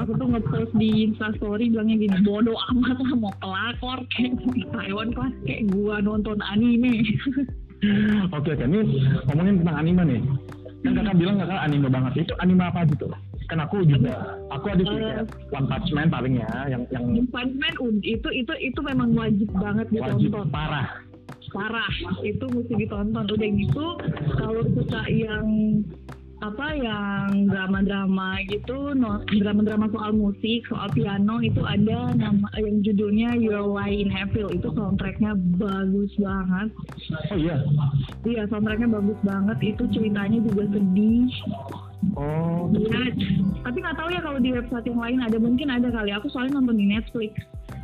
Aku 0.04 0.18
tuh 0.18 0.26
ngepost 0.26 0.74
di 0.74 1.06
instastory 1.06 1.70
bilangnya 1.70 1.96
gini 2.06 2.18
bodoh 2.26 2.58
amat 2.74 2.98
lah 2.98 3.12
mau 3.16 3.34
pelakor 3.38 3.98
kayak 4.12 4.34
Taiwan 4.74 5.14
kelas 5.14 5.34
kayak 5.46 5.62
gua 5.72 6.02
nonton 6.02 6.38
anime 6.42 7.00
Oke, 8.32 8.48
oke. 8.56 8.64
Ini 8.64 8.80
ngomongin 9.28 9.54
tentang 9.60 9.76
anime 9.84 10.02
nih. 10.08 10.20
Kan 10.84 10.92
kakak 10.96 11.16
bilang 11.18 11.36
kakak 11.42 11.60
anime 11.60 11.88
banget. 11.92 12.12
Itu 12.24 12.34
anime 12.40 12.64
apa 12.64 12.80
gitu? 12.88 13.06
Kan 13.46 13.62
aku 13.62 13.86
juga, 13.86 14.42
aku 14.50 14.74
ada 14.74 14.82
sih 14.82 14.98
kayak 14.98 15.30
One 15.54 15.70
Punch 15.70 15.90
Man 15.94 16.10
paling 16.10 16.34
ya, 16.42 16.50
yang 16.66 16.82
yang 16.90 17.04
One 17.14 17.30
Punch 17.30 17.54
Man 17.54 17.74
itu 18.02 18.28
itu 18.34 18.52
itu 18.58 18.80
memang 18.82 19.14
wajib 19.14 19.46
banget 19.54 19.86
wajib 19.94 20.34
ditonton 20.34 20.50
parah. 20.50 20.88
parah 21.54 21.94
itu 22.26 22.42
mesti 22.42 22.74
ditonton 22.74 23.22
udah 23.22 23.50
gitu 23.54 23.86
kalau 24.34 24.66
suka 24.74 25.02
yang 25.06 25.46
apa 26.44 26.76
yang 26.76 27.48
drama-drama 27.48 28.36
gitu 28.52 28.92
no, 28.92 29.24
drama-drama 29.40 29.88
soal 29.88 30.12
musik 30.12 30.68
soal 30.68 30.92
piano 30.92 31.40
itu 31.40 31.64
ada 31.64 32.12
nama 32.12 32.48
yang 32.60 32.84
judulnya 32.84 33.40
Your 33.40 33.64
Lie 33.64 34.04
in 34.04 34.12
Evil 34.12 34.52
itu 34.52 34.68
soundtracknya 34.76 35.32
bagus 35.56 36.12
banget 36.20 36.68
Oh 37.32 37.36
iya. 37.40 37.56
iya 38.28 38.42
soundtracknya 38.52 38.92
bagus 38.92 39.16
banget 39.24 39.58
itu 39.64 39.88
ceritanya 39.88 40.44
juga 40.44 40.68
sedih 40.76 41.32
Oh. 42.14 42.70
Iya, 42.70 43.10
tapi 43.66 43.82
nggak 43.82 43.98
tahu 43.98 44.08
ya 44.14 44.20
kalau 44.22 44.38
di 44.38 44.54
website 44.54 44.86
yang 44.86 45.00
lain 45.00 45.18
ada 45.26 45.38
mungkin 45.42 45.68
ada 45.72 45.88
kali. 45.90 46.14
Aku 46.14 46.30
soalnya 46.30 46.60
nonton 46.60 46.78
di 46.78 46.86
Netflix. 46.86 47.34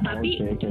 Tapi 0.02 0.28
Oke 0.42 0.46
oke. 0.58 0.70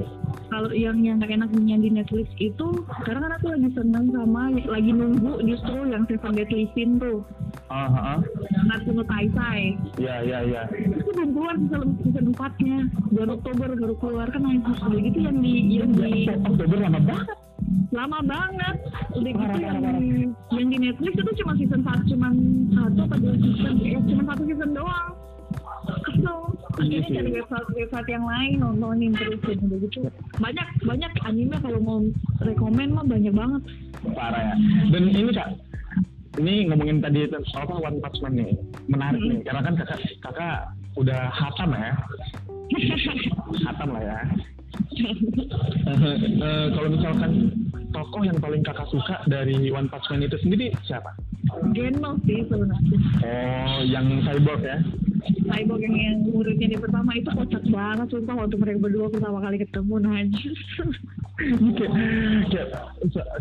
kalau 0.51 0.69
yang 0.75 0.99
yang 0.99 1.23
gak 1.23 1.31
enaknya 1.31 1.79
di 1.79 1.89
Netflix 1.89 2.27
itu, 2.43 2.67
sekarang 3.03 3.23
kan 3.23 3.33
aku 3.39 3.55
lagi 3.55 3.69
seneng 3.71 4.11
sama 4.11 4.51
lagi 4.67 4.91
nunggu 4.91 5.39
justru 5.47 5.87
yang 5.87 6.03
Seven 6.11 6.35
Deadly 6.35 6.67
Sin 6.75 6.99
tuh, 6.99 7.23
ah. 7.71 7.87
ah. 7.87 8.19
Natsuno 8.67 9.03
Taisai. 9.07 9.79
Iya 9.95 10.15
iya 10.27 10.39
iya. 10.43 10.61
Itu 10.71 11.09
belum 11.15 11.31
keluar 11.35 11.55
season 12.03 12.35
empatnya. 12.35 12.77
Bulan 13.11 13.29
Oktober 13.39 13.67
baru 13.75 13.95
keluar 13.99 14.27
kan 14.31 14.43
anjir. 14.47 14.75
Udah 14.83 14.99
gitu 14.99 15.19
yang 15.23 15.37
di 15.39 15.53
yang 15.79 15.91
di 15.95 16.27
Oktober 16.27 16.77
lama 16.79 16.99
banget. 16.99 17.27
lama 17.91 18.19
banget. 18.23 18.75
Udah 19.15 19.31
gitu 19.31 19.57
yang 19.59 19.77
yang 20.51 20.67
di 20.67 20.77
Netflix 20.79 21.13
itu 21.15 21.31
cuma 21.43 21.53
season 21.55 21.81
satu, 21.83 22.03
cuma 22.11 22.27
satu 22.75 22.99
apa 23.07 23.15
dua 23.19 23.35
season, 23.39 23.73
eh, 23.83 24.01
cuma 24.07 24.23
satu 24.35 24.43
season 24.47 24.71
doang. 24.75 25.09
Kesel. 26.05 26.39
Akhirnya 26.71 26.99
Iya 27.03 27.19
cari 27.19 27.31
website 27.35 27.69
website 27.75 28.09
yang 28.09 28.25
lain 28.25 28.53
nontonin 28.63 29.11
terusin 29.13 29.57
udah 29.67 29.79
gitu. 29.83 29.99
Banyak 30.39 30.67
banyak 30.87 31.11
anime 31.27 31.55
kalau 31.59 31.79
mau 31.83 31.99
rekomen 32.41 32.89
mah 32.95 33.05
banyak 33.05 33.33
banget. 33.35 33.61
Parah 34.15 34.41
ya. 34.41 34.55
Dan 34.89 35.03
ini 35.11 35.31
kak, 35.35 35.49
ini 36.39 36.53
ngomongin 36.71 37.03
tadi 37.03 37.27
apa 37.27 37.73
One 37.75 37.99
Punch 37.99 38.19
Man 38.23 38.39
nih, 38.39 38.55
menarik 38.87 39.21
nih. 39.21 39.39
Karena 39.43 39.61
kan 39.61 39.73
kakak 39.77 39.99
kakak 40.23 40.57
udah 40.95 41.21
hatam 41.31 41.69
ya, 41.75 41.91
hatam 43.67 43.89
lah 43.91 44.03
ya. 44.03 44.19
Eh, 44.91 45.97
eh, 46.39 46.65
kalau 46.71 46.89
misalkan 46.91 47.31
tokoh 47.91 48.21
yang 48.23 48.39
paling 48.39 48.63
kakak 48.63 48.87
suka 48.87 49.19
dari 49.27 49.69
One 49.69 49.91
Punch 49.91 50.07
Man 50.07 50.23
itu 50.23 50.39
sendiri 50.39 50.71
siapa? 50.87 51.11
Geno 51.75 52.15
sih 52.23 52.47
sebenarnya. 52.47 52.97
Oh, 53.23 53.79
yang 53.83 54.07
cyborg 54.23 54.61
ya? 54.63 54.77
Cyborg 55.21 55.81
yang, 55.81 55.95
yang 55.95 56.17
muridnya 56.25 56.67
di 56.67 56.77
pertama 56.77 57.11
itu 57.13 57.29
kocak 57.29 57.63
banget 57.67 58.07
sumpah 58.09 58.35
waktu 58.37 58.55
mereka 58.57 58.79
berdua 58.81 59.07
pertama 59.09 59.37
kali 59.39 59.57
ketemu 59.59 59.95
najis. 60.01 60.57
kayak 62.47 62.69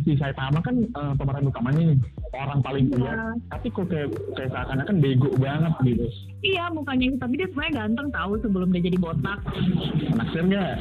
si 0.00 0.16
Saitama 0.16 0.60
kan 0.60 0.72
eh, 0.80 1.12
pemeran 1.14 1.46
utamanya 1.46 1.92
nih 1.92 1.98
orang 2.32 2.60
paling 2.60 2.84
Iya. 2.88 2.96
kuat 2.96 3.16
tapi 3.50 3.66
kok 3.68 3.86
kayak 3.86 4.08
kayak 4.32 4.50
seakan-akan 4.50 4.96
bego 4.98 5.28
banget 5.36 5.72
gitu 5.84 6.06
iya 6.40 6.72
mukanya 6.72 7.04
itu 7.06 7.16
tapi 7.20 7.34
dia 7.36 7.48
sebenarnya 7.52 7.76
ganteng 7.76 8.08
tahu 8.08 8.32
sebelum 8.40 8.68
dia 8.72 8.82
jadi 8.88 8.98
botak. 8.98 9.38
naksir 10.16 10.42
nggak 10.48 10.74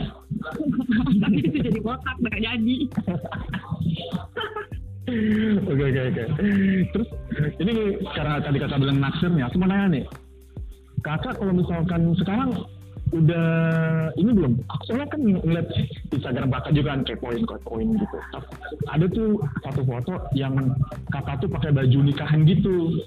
tapi 1.20 1.38
itu 1.44 1.58
jadi 1.60 1.80
botak 1.84 2.16
mereka 2.24 2.40
jadi. 2.40 2.78
oke 5.68 5.84
oke 5.84 6.02
oke 6.08 6.24
terus 6.94 7.10
ini 7.60 7.72
karena 8.14 8.34
tadi 8.40 8.58
kakak 8.62 8.80
bilang 8.80 9.00
naksir 9.02 9.30
nih 9.34 9.44
aku 9.44 9.56
mau 9.58 9.68
nanya 9.68 9.88
nih 9.92 10.04
kakak 11.04 11.36
kalau 11.40 11.54
misalkan 11.56 12.14
sekarang 12.20 12.52
udah 13.10 13.50
ini 14.22 14.32
belum? 14.38 14.54
Aku 14.70 14.82
soalnya 14.86 15.10
kan 15.10 15.22
ngeliat 15.26 15.68
Instagram 16.14 16.50
kakak 16.54 16.74
juga 16.78 16.90
kan 16.94 17.02
kepoin 17.06 17.44
kepoin 17.46 17.88
gitu. 17.98 18.18
Ada 18.90 19.06
tuh 19.10 19.42
satu 19.66 19.82
foto 19.86 20.14
yang 20.38 20.74
kakak 21.10 21.42
tuh 21.42 21.50
pakai 21.50 21.74
baju 21.74 22.00
nikahan 22.06 22.46
gitu 22.46 23.02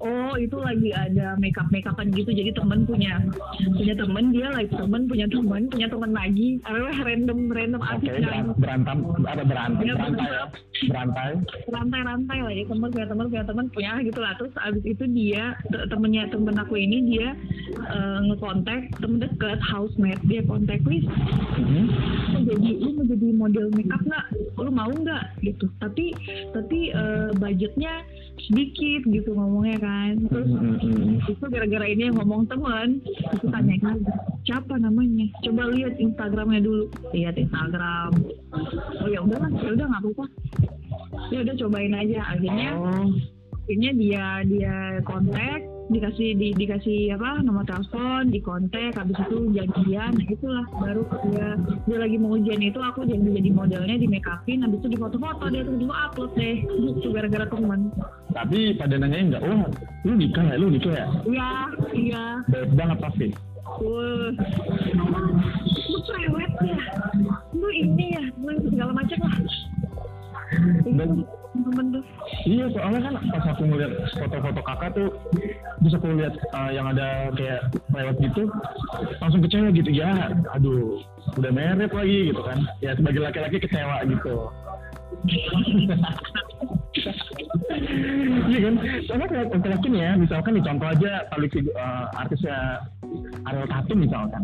Oh 0.00 0.32
itu 0.40 0.56
lagi 0.56 0.90
ada 0.96 1.36
makeup 1.36 1.68
makeupan 1.68 2.08
gitu. 2.16 2.32
Jadi 2.32 2.56
temen 2.56 2.88
punya 2.88 3.20
punya 3.76 3.94
temen 3.94 4.24
dia 4.32 4.48
lagi 4.48 4.72
temen 4.72 5.04
punya 5.04 5.26
temen 5.28 5.62
punya 5.68 5.86
temen 5.92 6.10
lagi. 6.16 6.48
Aduh, 6.64 6.88
random 7.04 7.38
random 7.52 7.82
artis 7.84 8.08
yang 8.20 8.56
berantem 8.56 8.98
ada 9.28 9.42
berantai 9.44 9.84
Iya, 9.84 9.94
berantai 9.96 10.28
ya 10.28 10.44
berantai 10.88 11.30
rantai-rantai 11.68 12.38
lah 12.40 12.52
ya 12.56 12.64
temen 12.64 12.88
punya 12.88 13.06
temen 13.06 13.26
punya 13.28 13.44
temen 13.44 13.66
punya 13.70 13.92
gitu 14.00 14.20
lah. 14.24 14.32
Terus 14.40 14.54
abis 14.56 14.84
itu 14.88 15.04
dia 15.12 15.54
te- 15.68 15.86
temennya 15.92 16.24
temen 16.32 16.56
aku 16.56 16.74
ini 16.80 16.98
dia 17.04 17.28
eh, 17.76 18.18
ngekontak 18.30 18.88
temen 18.98 19.20
deket 19.20 19.60
housemate. 19.60 20.22
Dia 20.24 20.40
kontak 20.48 20.80
please 20.82 21.06
mau 22.30 22.40
jadi 22.46 22.70
lu 22.80 22.90
mau 22.96 23.04
jadi 23.04 23.28
model 23.40 23.72
makeup 23.72 24.02
nggak? 24.04 24.26
Lu 24.60 24.68
mau 24.68 24.92
nggak? 24.92 25.40
Gitu. 25.40 25.64
Tapi 25.80 26.12
tapi 26.52 26.92
eh, 26.92 27.30
budgetnya 27.40 28.04
sedikit 28.44 29.00
gitu 29.08 29.30
ngomongnya 29.32 29.78
kan. 29.80 30.12
Terus 30.28 30.48
itu 31.24 31.44
gara-gara 31.48 31.86
ini 31.88 32.12
yang 32.12 32.16
ngomong 32.20 32.44
temen 32.52 33.00
itu 33.08 33.46
tanya 33.48 33.76
kan 33.80 33.96
siapa 34.44 34.74
namanya? 34.76 35.26
Coba 35.40 35.72
lihat 35.72 35.96
instagramnya 35.96 36.60
dulu. 36.60 36.84
Lihat 37.16 37.40
instagram. 37.40 38.12
Oh 39.00 39.08
ya 39.08 39.24
udahlah 39.24 39.50
ya 39.56 39.70
udah 39.72 39.86
nggak 39.88 40.02
apa-apa. 40.04 40.26
Ya 41.32 41.38
udah 41.46 41.54
cobain 41.56 41.94
aja. 41.96 42.20
Akhirnya 42.36 42.70
oh. 42.76 43.08
akhirnya 43.64 43.90
dia 43.96 44.24
dia 44.44 44.74
kontak 45.06 45.69
dikasih 45.90 46.38
di, 46.38 46.48
dikasih 46.54 47.18
apa 47.18 47.42
nomor 47.42 47.66
telepon 47.66 48.30
dikontak 48.30 48.94
habis 48.94 49.18
itu 49.26 49.50
janjian 49.50 50.14
nah 50.14 50.26
itulah 50.26 50.66
baru 50.78 51.02
dia 51.26 51.48
dia 51.86 51.98
lagi 51.98 52.16
mau 52.16 52.38
ujian 52.38 52.62
itu 52.62 52.78
aku 52.78 53.02
jadi 53.02 53.18
jadi 53.20 53.50
modelnya 53.50 53.96
di 53.98 54.06
make 54.06 54.30
upin 54.30 54.62
habis 54.62 54.78
itu 54.80 54.88
di 54.94 54.98
foto-foto 55.02 55.50
dia 55.50 55.66
terus 55.66 55.82
upload 55.90 56.30
deh 56.38 56.56
gitu 56.62 57.08
gara-gara 57.10 57.46
temen. 57.50 57.80
Tapi 58.30 58.58
pada 58.78 58.94
nanyain 58.94 59.34
nggak 59.34 59.42
wah 59.42 59.66
lu 60.06 60.12
nikah 60.14 60.44
ya 60.46 60.54
lu 60.56 60.70
nikah 60.70 60.94
ya? 60.94 61.06
Iya 61.26 61.50
iya. 61.98 62.24
Baik 62.46 62.70
banget 62.78 62.98
pasti. 63.02 63.26
Wah, 63.80 64.30
lu 65.90 65.98
cerewet 66.06 66.52
ya, 66.66 66.80
lu 67.54 67.68
ini 67.70 68.18
ya, 68.18 68.24
lu 68.38 68.50
segala 68.66 68.92
macam 68.94 69.18
lah. 69.22 69.38
Dan- 70.90 71.39
temen 71.64 71.86
tuh. 71.94 72.04
Iya 72.48 72.64
soalnya 72.72 73.00
kan 73.06 73.14
pas 73.32 73.44
aku 73.52 73.62
ngeliat 73.68 73.92
foto-foto 74.16 74.60
kakak 74.64 74.90
tuh 74.96 75.08
Terus 75.80 75.94
aku 75.96 76.06
lihat 76.16 76.34
eh, 76.36 76.70
yang 76.74 76.86
ada 76.90 77.32
kayak 77.34 77.60
lewat 77.92 78.16
gitu 78.20 78.42
Langsung 79.20 79.40
kecewa 79.44 79.68
gitu. 79.72 79.90
Ya 79.92 80.32
Aduh 80.56 81.00
udah 81.38 81.50
meret 81.52 81.92
lagi 81.92 82.32
gitu 82.32 82.42
kan. 82.42 82.58
Ya 82.84 82.96
sebagai 82.96 83.20
laki-laki 83.22 83.56
kecewa 83.60 84.02
gitu. 84.08 84.34
Iya 88.50 88.58
kan? 88.66 88.74
Soalnya 89.06 89.26
kayak 89.28 89.46
laki-laki 89.54 89.86
nih 89.92 90.00
ya 90.02 90.12
Misalkan 90.16 90.52
nih 90.56 90.64
contoh 90.64 90.88
aja 90.88 91.12
paling 91.30 91.50
eh, 91.54 92.04
artisnya 92.16 92.56
Ariel 93.48 93.68
Tatum 93.68 93.98
misalkan. 94.04 94.42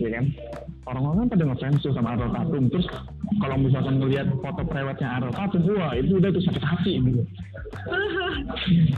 Iya 0.00 0.08
kan? 0.20 0.24
Orang-orang 0.88 1.28
kan 1.28 1.28
pada 1.36 1.44
ngefans 1.52 1.84
tuh 1.84 1.92
sama 1.92 2.16
Ariel 2.16 2.32
Tatum 2.32 2.64
Terus 2.72 2.86
kalau 3.38 3.56
misalkan 3.62 4.02
ngelihat 4.02 4.26
foto 4.42 4.62
prewetnya 4.66 5.08
Ariel 5.20 5.30
Tatum 5.30 5.62
Wah 5.78 5.94
itu 5.94 6.18
udah 6.18 6.30
tuh 6.34 6.42
sakit 6.42 6.64
hati 6.64 6.92
gitu. 6.98 7.22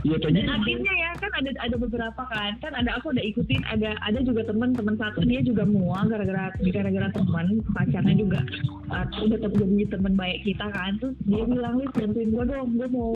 Iya 0.03 0.16
kayak 0.18 0.35
Dan 0.35 0.49
gitu. 0.49 0.53
akhirnya 0.57 0.92
ya 0.97 1.11
kan 1.21 1.33
ada 1.37 1.51
ada 1.61 1.77
beberapa 1.77 2.23
kan, 2.27 2.51
kan 2.64 2.73
ada 2.73 2.90
aku 2.97 3.12
udah 3.12 3.21
ikutin, 3.21 3.62
ada 3.68 3.95
ada 4.01 4.18
juga 4.25 4.49
temen 4.49 4.73
temen 4.73 4.97
satu 4.97 5.23
dia 5.23 5.45
juga 5.45 5.68
mual 5.68 6.09
gara-gara 6.09 6.51
gara-gara 6.59 7.09
teman 7.12 7.61
pacarnya 7.77 8.14
juga. 8.16 8.40
Uh, 8.92 9.07
udah 9.25 9.38
tetap 9.40 9.53
jadi 9.57 9.87
teman 9.92 10.14
baik 10.16 10.40
kita 10.45 10.66
kan, 10.73 10.97
terus 11.01 11.16
dia 11.29 11.45
bilang 11.45 11.81
Lis 11.81 11.92
bantuin 11.95 12.29
gue 12.33 12.45
dong, 12.45 12.68
gue 12.77 12.88
mau 12.92 13.12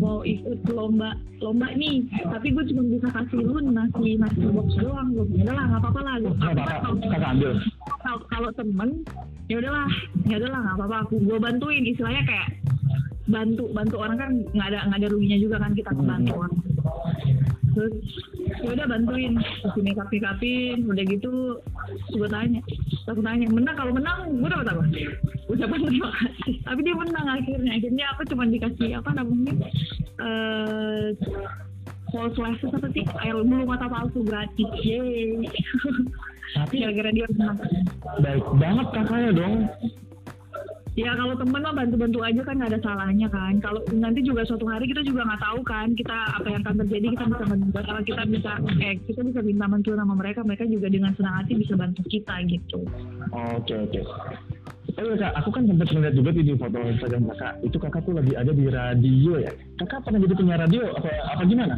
mau 0.00 0.18
ikut 0.24 0.58
lomba 0.72 1.16
lomba 1.40 1.68
nih, 1.76 2.04
tapi 2.24 2.52
gue 2.52 2.64
cuma 2.72 2.82
bisa 2.88 3.08
kasih 3.12 3.40
lu 3.44 3.56
nasi 3.72 4.16
nasi 4.16 4.40
box 4.48 4.68
doang, 4.80 5.12
gue 5.12 5.24
bilang 5.28 5.44
udah 5.44 5.54
lah 5.54 5.64
nggak 5.68 5.80
apa-apa 5.84 6.00
lah, 6.00 6.14
Nggak 6.24 6.54
apa-apa, 6.56 7.04
kakak 7.12 7.30
ambil 7.36 7.52
kalau 8.04 8.18
kalau 8.28 8.50
temen 8.56 9.04
ya 9.48 9.60
udahlah 9.60 9.88
ya 10.28 10.36
udahlah 10.40 10.60
nggak 10.60 10.76
apa-apa 10.80 10.96
aku 11.08 11.14
gue 11.20 11.38
bantuin. 11.40 11.84
Istilahnya 11.84 12.22
kayak 12.24 12.48
bantu 13.24 13.64
bantu 13.72 13.96
orang 14.04 14.16
kan 14.20 14.30
nggak 14.52 14.68
ada 14.72 14.78
nggak 14.88 14.98
ada 15.00 15.08
ruginya 15.12 15.38
juga 15.40 15.56
kan 15.60 15.72
kita 15.72 15.90
ngebantu 15.92 16.32
orang. 16.36 16.54
Terus 17.74 17.94
ya 18.62 18.70
udah 18.70 18.86
bantuin 18.86 19.32
kasih 19.40 19.82
make 19.82 19.98
up 19.98 20.08
make 20.12 20.22
upin 20.22 20.78
udah 20.86 21.04
gitu 21.10 21.58
gue 22.14 22.28
tanya 22.30 22.60
aku 23.10 23.20
tanya 23.20 23.46
menang 23.50 23.76
kalau 23.76 23.92
menang 23.92 24.18
gue 24.30 24.48
dapat 24.48 24.68
apa? 24.72 24.84
Ucapan 25.48 25.80
terima 25.84 26.10
kasih. 26.12 26.54
Tapi 26.64 26.80
dia 26.84 26.96
menang 26.96 27.26
akhirnya 27.28 27.72
akhirnya 27.76 28.04
aku 28.16 28.22
cuma 28.32 28.44
dikasih 28.48 28.90
apa 29.00 29.10
namanya 29.16 29.54
eh 30.20 31.06
false 32.12 32.38
lashes 32.38 32.70
apa 32.70 32.88
sih? 32.94 33.04
Air 33.24 33.36
bulu 33.42 33.64
mata 33.66 33.90
palsu 33.90 34.22
gratis 34.22 34.70
yeay 34.84 35.44
Tapi 36.54 36.74
gara-gara 36.86 37.10
dia 37.10 37.26
baik 38.22 38.44
banget 38.62 38.86
kakaknya 38.94 39.30
dong 39.34 39.54
Ya 40.94 41.10
kalau 41.18 41.34
temen 41.34 41.58
mah 41.58 41.74
bantu-bantu 41.74 42.22
aja 42.22 42.38
kan 42.46 42.54
nggak 42.54 42.70
ada 42.70 42.80
salahnya 42.86 43.26
kan. 43.26 43.58
Kalau 43.58 43.82
nanti 43.90 44.22
juga 44.22 44.46
suatu 44.46 44.62
hari 44.70 44.86
kita 44.86 45.02
juga 45.02 45.26
nggak 45.26 45.42
tahu 45.42 45.58
kan 45.66 45.90
kita 45.90 46.14
apa 46.38 46.46
yang 46.46 46.62
akan 46.62 46.86
terjadi 46.86 47.06
kita 47.18 47.24
bisa 47.34 47.44
bantu 47.50 47.66
kalau 47.82 48.02
kita 48.06 48.22
bisa 48.30 48.52
eh 48.78 48.94
kita 49.02 49.20
bisa 49.26 49.40
minta 49.42 49.66
bantuan 49.66 49.98
sama 49.98 50.14
mereka 50.14 50.46
mereka 50.46 50.70
juga 50.70 50.86
dengan 50.86 51.10
senang 51.18 51.42
hati 51.42 51.58
bisa 51.58 51.74
bantu 51.74 52.06
kita 52.06 52.46
gitu. 52.46 52.86
Oke 53.58 53.74
oke. 53.74 54.00
Eh 54.94 55.18
kak, 55.18 55.34
aku 55.34 55.50
kan 55.50 55.66
sempat 55.66 55.90
melihat 55.90 56.14
juga 56.14 56.30
di 56.30 56.54
foto 56.54 56.78
Instagram 56.78 57.22
kakak. 57.34 57.52
Itu 57.66 57.76
kakak 57.82 58.02
tuh 58.06 58.14
lagi 58.14 58.32
ada 58.38 58.52
di 58.54 58.64
radio 58.70 59.34
ya. 59.42 59.52
Kakak 59.82 60.06
pernah 60.06 60.22
jadi 60.22 60.34
penyiar 60.38 60.60
radio 60.62 60.82
apa 60.94 61.10
apa 61.34 61.42
gimana? 61.42 61.74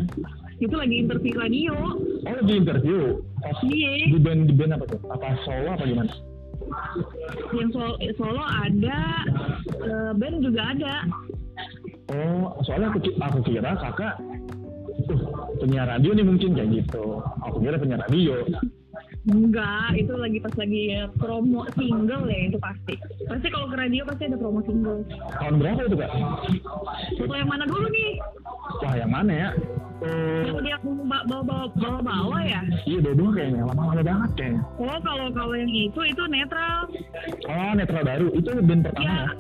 Itu 0.57 0.75
lagi 0.77 0.97
interview 1.05 1.35
radio. 1.37 1.75
Oh 2.25 2.33
lagi 2.33 2.55
interview. 2.57 3.21
Pas 3.45 3.59
Iya. 3.63 4.09
di 4.09 4.19
band 4.21 4.41
di 4.49 4.55
band 4.57 4.73
apa 4.81 4.85
tuh? 4.89 5.01
Apa 5.13 5.37
solo 5.45 5.71
apa 5.77 5.85
gimana? 5.85 6.13
Yang 7.53 7.71
solo, 7.77 7.95
solo 8.17 8.43
ada, 8.43 9.01
eh, 9.85 10.11
band 10.17 10.37
juga 10.41 10.63
ada. 10.73 10.95
Oh, 12.07 12.55
soalnya 12.63 12.95
aku, 12.95 13.03
aku 13.19 13.39
kira 13.51 13.75
kakak 13.83 14.15
uh, 15.11 15.21
penyiar 15.59 15.91
radio 15.91 16.15
nih 16.15 16.23
mungkin 16.23 16.55
kayak 16.55 16.71
gitu. 16.71 17.19
Aku 17.51 17.59
kira 17.59 17.77
penyiar 17.83 18.01
radio. 18.07 18.47
Enggak, 19.27 19.99
itu 19.99 20.15
lagi 20.15 20.39
pas 20.39 20.55
lagi 20.55 20.83
promo 21.19 21.67
single 21.75 22.31
ya 22.31 22.47
itu 22.47 22.59
pasti. 22.63 22.95
Pasti 23.27 23.47
kalau 23.51 23.67
ke 23.67 23.75
radio 23.75 24.07
pasti 24.07 24.23
ada 24.31 24.39
promo 24.39 24.63
single. 24.63 25.03
Tahun 25.35 25.55
berapa 25.59 25.81
itu 25.83 25.97
kak? 25.99 26.11
Kalau 27.19 27.35
yang 27.35 27.51
mana 27.51 27.65
dulu 27.67 27.87
nih? 27.91 28.11
Wah 28.87 28.95
yang 28.95 29.11
mana 29.11 29.33
ya? 29.35 29.49
Oh, 29.97 30.45
Yang 30.45 30.61
dia 30.63 30.77
bawa-bawa 31.27 31.67
bawa-bawa 31.75 32.39
ya? 32.45 32.61
iya 32.87 32.99
dua-dua 33.03 33.31
kayaknya. 33.35 33.63
Lama-lama 33.67 34.03
banget 34.05 34.31
kayaknya. 34.39 34.63
Oh, 34.79 34.99
kalau 35.03 35.27
kalau 35.35 35.55
yang 35.59 35.73
itu 35.73 36.01
itu 36.07 36.23
netral. 36.31 36.87
Oh, 37.51 37.71
netral 37.75 38.05
baru. 38.07 38.27
Itu 38.31 38.49
band 38.63 38.83
pertama 38.87 39.03
Iya. 39.03 39.19
ya? 39.19 39.31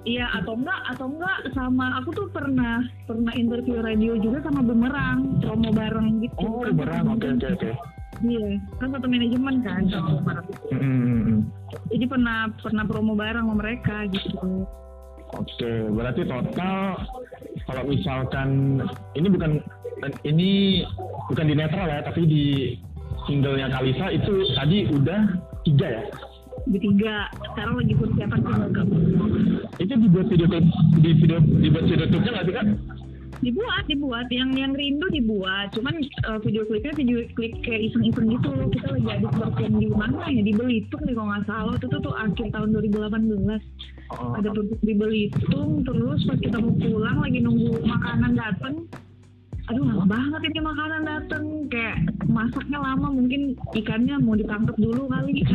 Iya 0.00 0.26
atau 0.32 0.56
enggak 0.56 0.80
atau 0.96 1.06
enggak 1.12 1.38
sama 1.52 2.00
aku 2.00 2.08
tuh 2.16 2.26
pernah 2.32 2.80
pernah 3.04 3.36
interview 3.36 3.84
radio 3.84 4.16
juga 4.16 4.40
sama 4.42 4.64
Bumerang 4.64 5.38
promo 5.44 5.68
bareng 5.70 6.24
gitu. 6.24 6.34
Oh, 6.40 6.64
Kan 6.64 6.72
satu 6.74 7.14
Oke, 7.14 7.28
oke, 7.36 7.46
oke. 7.54 7.70
Iya, 8.20 8.60
kan 8.76 8.88
satu 8.92 9.06
manajemen 9.08 9.64
kan 9.64 9.82
sama 9.88 10.20
Bumerang. 10.20 10.46
Hmm, 10.68 11.48
Jadi 11.88 12.04
pernah 12.04 12.52
pernah 12.60 12.84
promo 12.84 13.16
bareng 13.16 13.48
sama 13.48 13.56
mereka 13.56 14.04
gitu. 14.12 14.68
Oke, 15.30 15.72
berarti 15.94 16.26
total 16.28 17.00
kalau 17.64 17.82
misalkan 17.88 18.80
ini 19.16 19.28
bukan 19.30 19.62
ini 20.28 20.82
bukan 21.32 21.46
di 21.48 21.54
netral 21.56 21.86
ya, 21.88 22.04
tapi 22.04 22.26
di 22.28 22.44
singlenya 23.24 23.72
Kalisa 23.72 24.12
itu 24.12 24.52
tadi 24.52 24.78
udah 24.92 25.20
tiga 25.64 25.88
ya. 25.88 26.04
Bertiga, 26.68 27.24
sekarang 27.40 27.74
lagi 27.80 27.94
persiapan 27.96 28.40
single 28.44 28.88
Itu 29.80 29.92
dibuat 29.96 30.26
video 30.28 30.46
klip 30.50 30.66
di 31.00 31.10
video 31.16 31.38
dibuat 31.40 31.84
video 31.88 32.06
klipnya 32.10 32.30
nggak 32.36 32.44
sih 32.44 32.54
kak? 32.54 32.66
Dibuat 33.40 33.84
dibuat. 33.88 34.26
Yang 34.32 34.50
yang 34.60 34.72
rindu 34.76 35.06
dibuat. 35.12 35.72
Cuman 35.76 36.00
eh, 36.00 36.38
video 36.44 36.62
klipnya 36.68 36.92
video 36.96 37.18
klip 37.36 37.52
kayak 37.64 37.92
iseng-iseng 37.92 38.28
gitu 38.32 38.48
loh. 38.52 38.68
Kita 38.68 38.88
lagi 38.92 39.08
ada 39.08 39.28
perform 39.28 39.72
di 39.80 39.88
mana 39.90 40.24
ya 40.28 40.42
di 40.44 40.52
Belitung 40.54 41.02
nih 41.04 41.14
kalau 41.16 41.28
nggak 41.32 41.44
salah. 41.48 41.74
Itu 41.76 41.86
tuh, 41.88 42.00
tuh 42.00 42.14
akhir 42.14 42.48
tahun 42.52 42.68
2018 42.76 43.60
Oh, 44.10 44.34
ada 44.34 44.50
perform 44.50 44.82
di 44.82 44.94
Belitung 44.98 45.86
terus 45.86 46.26
pas 46.26 46.34
kita 46.42 46.58
mau 46.58 46.74
pulang 46.74 47.22
lagi 47.22 47.38
nunggu 47.46 47.78
makanan 47.86 48.34
dateng 48.34 48.90
aduh 49.70 49.86
lama 49.86 50.04
banget 50.10 50.40
ini 50.50 50.60
makanan 50.66 51.02
dateng 51.06 51.44
kayak 51.70 52.02
masaknya 52.26 52.82
lama 52.82 53.06
mungkin 53.06 53.54
ikannya 53.78 54.18
mau 54.18 54.34
ditangkap 54.34 54.74
dulu 54.74 55.06
kali 55.06 55.46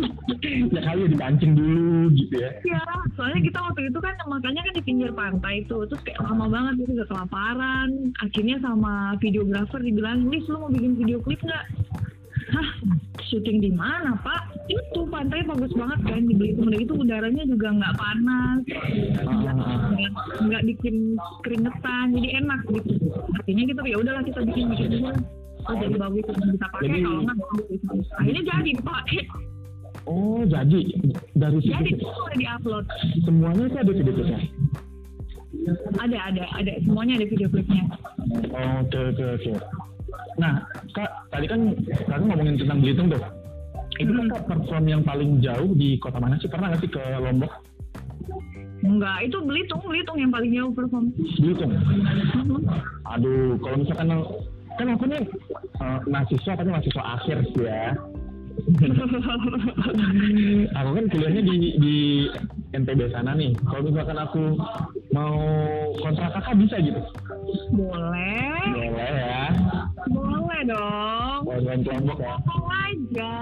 ya 0.74 0.80
kali 0.80 1.12
dipancing 1.12 1.52
dulu 1.52 2.08
gitu 2.16 2.34
ya. 2.40 2.50
Ya, 2.64 2.80
soalnya 3.12 3.40
kita 3.44 3.58
waktu 3.60 3.92
itu 3.92 3.98
kan 4.00 4.16
makanya 4.24 4.60
kan 4.64 4.72
di 4.72 4.82
pinggir 4.82 5.10
pantai 5.12 5.64
tuh, 5.68 5.84
terus 5.88 6.00
kayak 6.04 6.24
lama 6.24 6.48
banget 6.48 6.84
gitu 6.84 6.90
udah 6.96 7.08
kelaparan. 7.08 7.88
Akhirnya 8.24 8.56
sama 8.64 9.16
videografer 9.20 9.80
dibilang, 9.84 10.24
Nis 10.28 10.48
lu 10.48 10.56
mau 10.64 10.70
bikin 10.72 10.96
video 10.96 11.18
klip 11.20 11.40
nggak? 11.44 11.66
Hah, 12.50 12.68
syuting 13.22 13.62
di 13.62 13.70
mana 13.70 14.18
pak? 14.18 14.50
Itu 14.66 15.06
pantai 15.06 15.46
bagus 15.46 15.70
banget 15.72 16.00
kan 16.02 16.26
di 16.26 16.34
Belitung. 16.34 16.66
Udah 16.66 16.80
itu 16.80 16.94
udaranya 16.96 17.44
juga 17.46 17.68
nggak 17.70 17.94
panas, 17.94 18.60
nggak 19.22 19.56
nggak 20.42 20.62
bikin 20.66 21.14
keringetan, 21.46 22.06
jadi 22.16 22.28
enak 22.42 22.60
gitu. 22.66 22.92
Akhirnya 23.38 23.62
gitu 23.68 23.80
ya 23.86 23.96
udahlah 24.00 24.22
kita 24.24 24.40
bikin 24.42 24.66
bikin 24.72 24.88
dulu. 24.98 25.10
Oh 25.62 25.74
jadi 25.78 25.94
bagus 25.94 26.24
bisa 26.26 26.66
pakai 26.74 26.86
Jadi- 26.90 27.04
kalau 27.06 27.20
nggak 27.22 27.36
bagus. 27.38 27.80
Akhirnya 28.18 28.42
jadi 28.42 28.70
dipakai. 28.74 29.20
Oh 30.02 30.42
jadi 30.42 30.80
dari 31.38 31.58
situ 31.62 31.70
Jadi 31.70 31.90
itu 31.94 32.06
udah 32.10 32.34
diupload. 32.34 32.84
semuanya 33.22 33.64
itu 33.70 33.76
ada 33.78 33.92
video 33.94 34.12
klipnya. 34.12 34.40
Ada, 35.94 36.18
ada, 36.26 36.42
ada. 36.58 36.72
Semuanya 36.82 37.22
ada 37.22 37.26
video 37.30 37.46
klipnya. 37.46 37.84
Oke 38.82 38.98
oke 39.14 39.24
oke. 39.38 39.52
Nah 40.38 40.64
kak 40.92 41.10
tadi 41.28 41.46
kan 41.48 41.60
kakak 42.08 42.24
ngomongin 42.24 42.56
tentang 42.60 42.78
Belitung 42.80 43.08
tuh. 43.12 43.22
Itu 44.00 44.12
Hmm. 44.12 44.28
kakak 44.32 44.42
perform 44.48 44.84
yang 44.88 45.02
paling 45.04 45.30
jauh 45.44 45.70
di 45.76 46.00
kota 46.00 46.16
mana 46.16 46.40
sih? 46.40 46.48
Pernah 46.48 46.72
nggak 46.72 46.82
sih 46.84 46.90
ke 46.90 47.02
Lombok? 47.20 47.52
Enggak, 48.82 49.30
itu 49.30 49.38
Belitung, 49.46 49.78
Belitung 49.86 50.18
yang 50.18 50.32
paling 50.34 50.50
jauh 50.50 50.72
perform. 50.74 51.14
Belitung. 51.38 51.70
Aduh, 53.06 53.54
kalau 53.62 53.76
misalkan 53.78 54.08
kan 54.74 54.86
aku 54.90 55.04
nih 55.06 55.22
eh, 55.78 55.98
mahasiswa 56.08 56.52
tapi 56.56 56.68
mahasiswa 56.72 57.02
akhir 57.04 57.36
sih 57.52 57.62
ya. 57.62 57.94
aku 60.76 60.90
kan 60.92 61.04
kuliahnya 61.08 61.42
di 61.44 61.56
di 61.80 61.96
NTB 62.72 63.00
sana 63.12 63.32
nih. 63.32 63.52
Kalau 63.64 63.82
misalkan 63.86 64.18
aku 64.18 64.42
mau 65.12 65.34
kontrak 66.00 66.36
kakak 66.36 66.56
bisa 66.60 66.76
gitu. 66.80 67.00
Boleh, 67.72 68.60
Boleh 68.72 69.12
ya. 69.14 69.44
Dong. 70.64 71.38
Boleh 71.42 71.76
kelompok 71.80 72.18
ya. 72.18 72.34
Aja. 72.82 73.34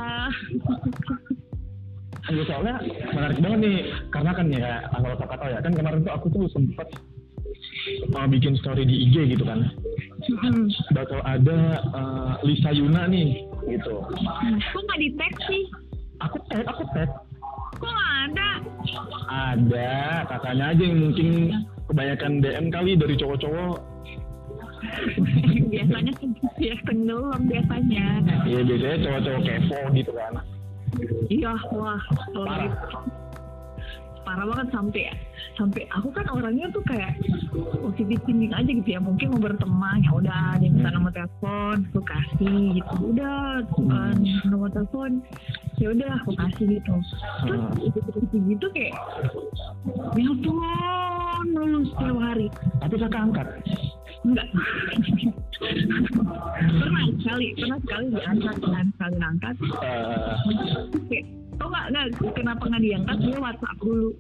Enggak 2.23 2.47
soalnya 2.47 2.75
menarik 3.11 3.39
banget 3.39 3.59
nih 3.59 3.77
karena 4.09 4.31
kan 4.31 4.47
ya 4.49 4.71
kalau 4.93 5.17
kakak 5.17 5.37
tahu 5.37 5.51
ya 5.51 5.59
kan 5.59 5.73
kemarin 5.73 6.01
tuh 6.01 6.13
aku 6.13 6.27
tuh 6.29 6.43
sempet 6.49 6.89
uh, 8.13 8.27
bikin 8.29 8.55
story 8.57 8.85
di 8.85 9.09
IG 9.09 9.35
gitu 9.35 9.45
kan 9.45 9.67
Hmm. 10.21 10.69
bakal 10.93 11.17
ada 11.25 11.81
uh, 11.91 12.33
Lisa 12.45 12.71
Yuna 12.71 13.09
nih 13.09 13.41
gitu 13.67 14.05
Kok 14.05 14.79
nggak 14.79 15.01
di 15.01 15.09
tag 15.17 15.33
sih? 15.43 15.65
aku 16.21 16.37
tag 16.47 16.69
aku 16.69 16.85
tag 16.93 17.09
Kok 17.73 17.89
nggak 17.89 18.13
ada? 18.29 18.49
ada 19.27 19.91
kakaknya 20.29 20.65
aja 20.71 20.83
yang 20.85 20.99
mungkin 21.01 21.29
kebanyakan 21.89 22.33
DM 22.39 22.67
kali 22.69 22.93
dari 22.95 23.15
cowok-cowok 23.17 23.77
biasanya 25.69 26.13
ya 26.59 26.75
tenggelam 26.85 27.43
biasanya. 27.47 28.05
ya 28.45 28.61
biasanya 28.63 28.97
cowok-cowok 29.01 29.41
kepo 29.45 29.79
gitu 29.95 30.13
kan 30.13 30.35
Iya, 31.31 31.55
wah, 31.71 32.03
kalau 32.03 32.43
Parah. 32.45 32.67
gitu. 32.67 32.99
parah 34.21 34.45
banget 34.45 34.69
sampai 34.71 35.03
sampai 35.55 35.83
aku 35.91 36.11
kan 36.11 36.27
orangnya 36.29 36.67
tuh 36.71 36.83
kayak 36.85 37.15
positif 37.81 38.21
thinking 38.23 38.53
aja 38.53 38.69
gitu 38.69 38.87
ya 38.87 39.01
mungkin 39.01 39.33
mau 39.33 39.41
berteman 39.41 40.03
ya 40.03 40.13
udah 40.13 40.43
dia 40.59 40.69
minta 40.69 40.93
nomor 40.93 41.11
telepon 41.11 41.83
aku 41.89 42.01
kasih 42.05 42.59
gitu 42.77 42.95
udah 43.11 43.65
uh, 43.65 44.13
nomor 44.47 44.69
telepon 44.71 45.25
ya 45.79 45.91
udah 45.91 46.11
aku 46.21 46.31
kasih 46.37 46.65
gitu 46.69 46.95
terus 47.43 47.61
Hmm. 47.65 47.81
gitu 47.81 48.37
gitu 48.45 48.67
kayak 48.71 48.95
nelpon 50.15 51.45
lulus 51.51 51.89
setiap 51.91 52.17
hari 52.21 52.47
tapi 52.79 52.95
kakak 52.99 53.23
angkat 53.25 53.47
enggak 54.21 54.47
pernah 56.81 57.05
sekali 57.19 57.47
pernah 57.57 57.79
sekali 57.81 58.07
diangkat 58.13 58.57
dan 58.63 58.87
sekali 58.95 59.17
angkat 59.21 59.55
Eh, 59.81 60.35
Oke, 60.95 61.19
tau 61.57 61.69
nggak 61.69 61.87
nggak 61.91 62.07
kenapa 62.35 62.63
nggak 62.65 62.83
diangkat 62.83 63.17
dia 63.21 63.37
WhatsApp 63.39 63.79
dulu. 63.81 64.11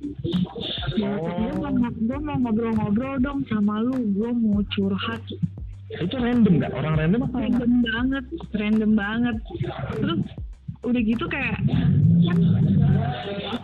Dia 0.95 1.09
WhatsApp 1.09 1.37
dia 1.37 1.49
Oh. 1.49 1.57
bilang, 1.57 1.77
gue 1.97 2.19
mau 2.21 2.37
ngobrol-ngobrol 2.39 3.17
dong 3.21 3.41
sama 3.49 3.81
lu, 3.81 3.97
gue 4.13 4.31
mau 4.33 4.61
curhat. 4.73 5.23
itu 5.91 6.15
random 6.15 6.63
nggak 6.63 6.71
orang 6.71 6.95
random 6.95 7.21
apa 7.27 7.37
Random 7.43 7.73
banget, 7.83 8.25
random 8.55 8.93
banget. 8.95 9.37
Terus 9.99 10.21
udah 10.81 11.03
gitu 11.03 11.25
kayak 11.27 11.59
kan 11.59 11.67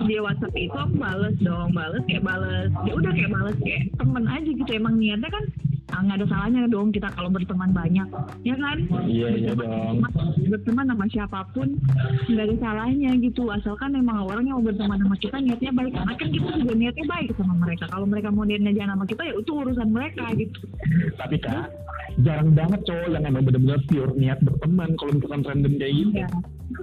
dia 0.04 0.20
WhatsApp 0.20 0.54
itu 0.58 0.74
aku 0.74 0.94
bales 0.98 1.36
dong, 1.38 1.70
bales 1.70 2.02
kayak 2.10 2.26
bales. 2.26 2.70
Ya 2.82 2.92
udah 2.92 3.12
kayak 3.14 3.30
bales 3.30 3.56
kayak 3.62 3.82
temen 3.94 4.24
aja 4.26 4.50
gitu. 4.50 4.70
Emang 4.74 4.98
niatnya 4.98 5.30
kan 5.30 5.44
nggak 5.86 6.18
ada 6.22 6.26
salahnya 6.26 6.60
dong 6.66 6.90
kita 6.90 7.08
kalau 7.14 7.30
berteman 7.30 7.70
banyak, 7.70 8.08
ya 8.42 8.54
kan? 8.58 8.78
Iya, 9.06 9.28
iya 9.38 9.52
dong. 9.54 10.02
berteman 10.46 10.86
sama 10.86 11.04
siapa 11.10 11.40
pun 11.50 11.78
nggak 12.30 12.46
ada 12.46 12.56
salahnya 12.62 13.10
gitu. 13.22 13.50
Asalkan 13.50 13.94
memang 13.94 14.26
orang 14.26 14.46
yang 14.46 14.62
mau 14.62 14.66
berteman 14.66 14.98
sama 15.02 15.16
kita 15.18 15.36
niatnya 15.42 15.72
baik. 15.74 15.92
Karena 15.94 16.14
kan 16.14 16.28
kita 16.30 16.48
juga 16.62 16.74
niatnya 16.74 17.06
baik 17.06 17.28
sama 17.38 17.54
mereka. 17.58 17.84
Kalau 17.90 18.06
mereka 18.06 18.28
mau 18.30 18.44
niatnya 18.46 18.72
jangan 18.74 18.98
sama 18.98 19.04
kita 19.06 19.22
ya 19.26 19.34
itu 19.34 19.52
urusan 19.54 19.88
mereka 19.90 20.24
gitu. 20.38 20.60
Tapi 21.18 21.36
kak 21.42 21.70
jarang 22.22 22.50
banget 22.56 22.80
cowok 22.86 23.08
yang 23.12 23.24
emang 23.26 23.44
bener-bener 23.44 23.80
pure 23.90 24.12
niat 24.16 24.38
berteman 24.40 24.90
kalau 24.96 25.12
misalkan 25.18 25.42
random 25.44 25.74
kayak 25.76 25.94
gitu. 25.94 26.10
Iya. 26.14 26.28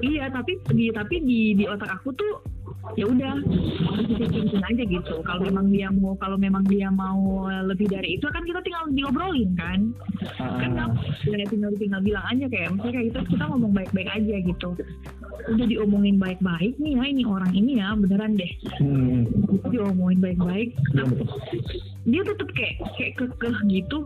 Iya 0.04 0.26
tapi 0.32 0.52
di 0.74 0.86
tapi 0.96 1.16
di 1.22 1.40
di 1.60 1.64
otak 1.68 1.92
aku 2.02 2.16
tuh 2.16 2.53
ya 3.00 3.06
udah 3.10 3.36
positif 3.90 4.28
thinking 4.30 4.64
aja 4.64 4.84
gitu. 4.84 5.16
Kalau 5.24 5.42
memang 5.42 5.72
dia 5.74 5.88
mau 5.90 6.14
kalau 6.20 6.38
memang 6.38 6.64
dia 6.68 6.92
mau 6.92 7.48
lebih 7.66 7.90
dari 7.90 8.20
itu 8.20 8.26
kan 8.30 8.44
kita 8.44 8.60
tinggal 8.62 8.84
diobrolin 8.92 9.52
kan? 9.58 9.80
Kan 10.38 10.72
Ah, 10.74 10.90
ya 11.26 11.46
tinggal 11.48 11.72
tinggal 11.80 12.02
bilang 12.04 12.26
aja 12.28 12.46
kayak 12.50 12.76
misalnya 12.76 12.94
kayak 13.00 13.06
gitu 13.14 13.20
kita 13.36 13.44
ngomong 13.50 13.72
baik-baik 13.72 14.10
aja 14.12 14.36
gitu. 14.44 14.70
Udah 15.44 15.66
diomongin 15.68 16.16
baik-baik 16.22 16.76
nih 16.80 16.94
ya 17.00 17.04
ini 17.10 17.24
orang 17.28 17.52
ini 17.52 17.72
ya 17.80 17.96
beneran 17.96 18.36
deh. 18.40 18.52
Hmm. 18.80 19.26
diomongin 19.74 20.20
baik-baik 20.22 20.76
Iya 20.94 21.06
dia 22.04 22.22
tetep 22.28 22.50
kayak 22.52 22.76
kayak 23.00 23.14
kekeh 23.16 23.56
gitu 23.72 24.04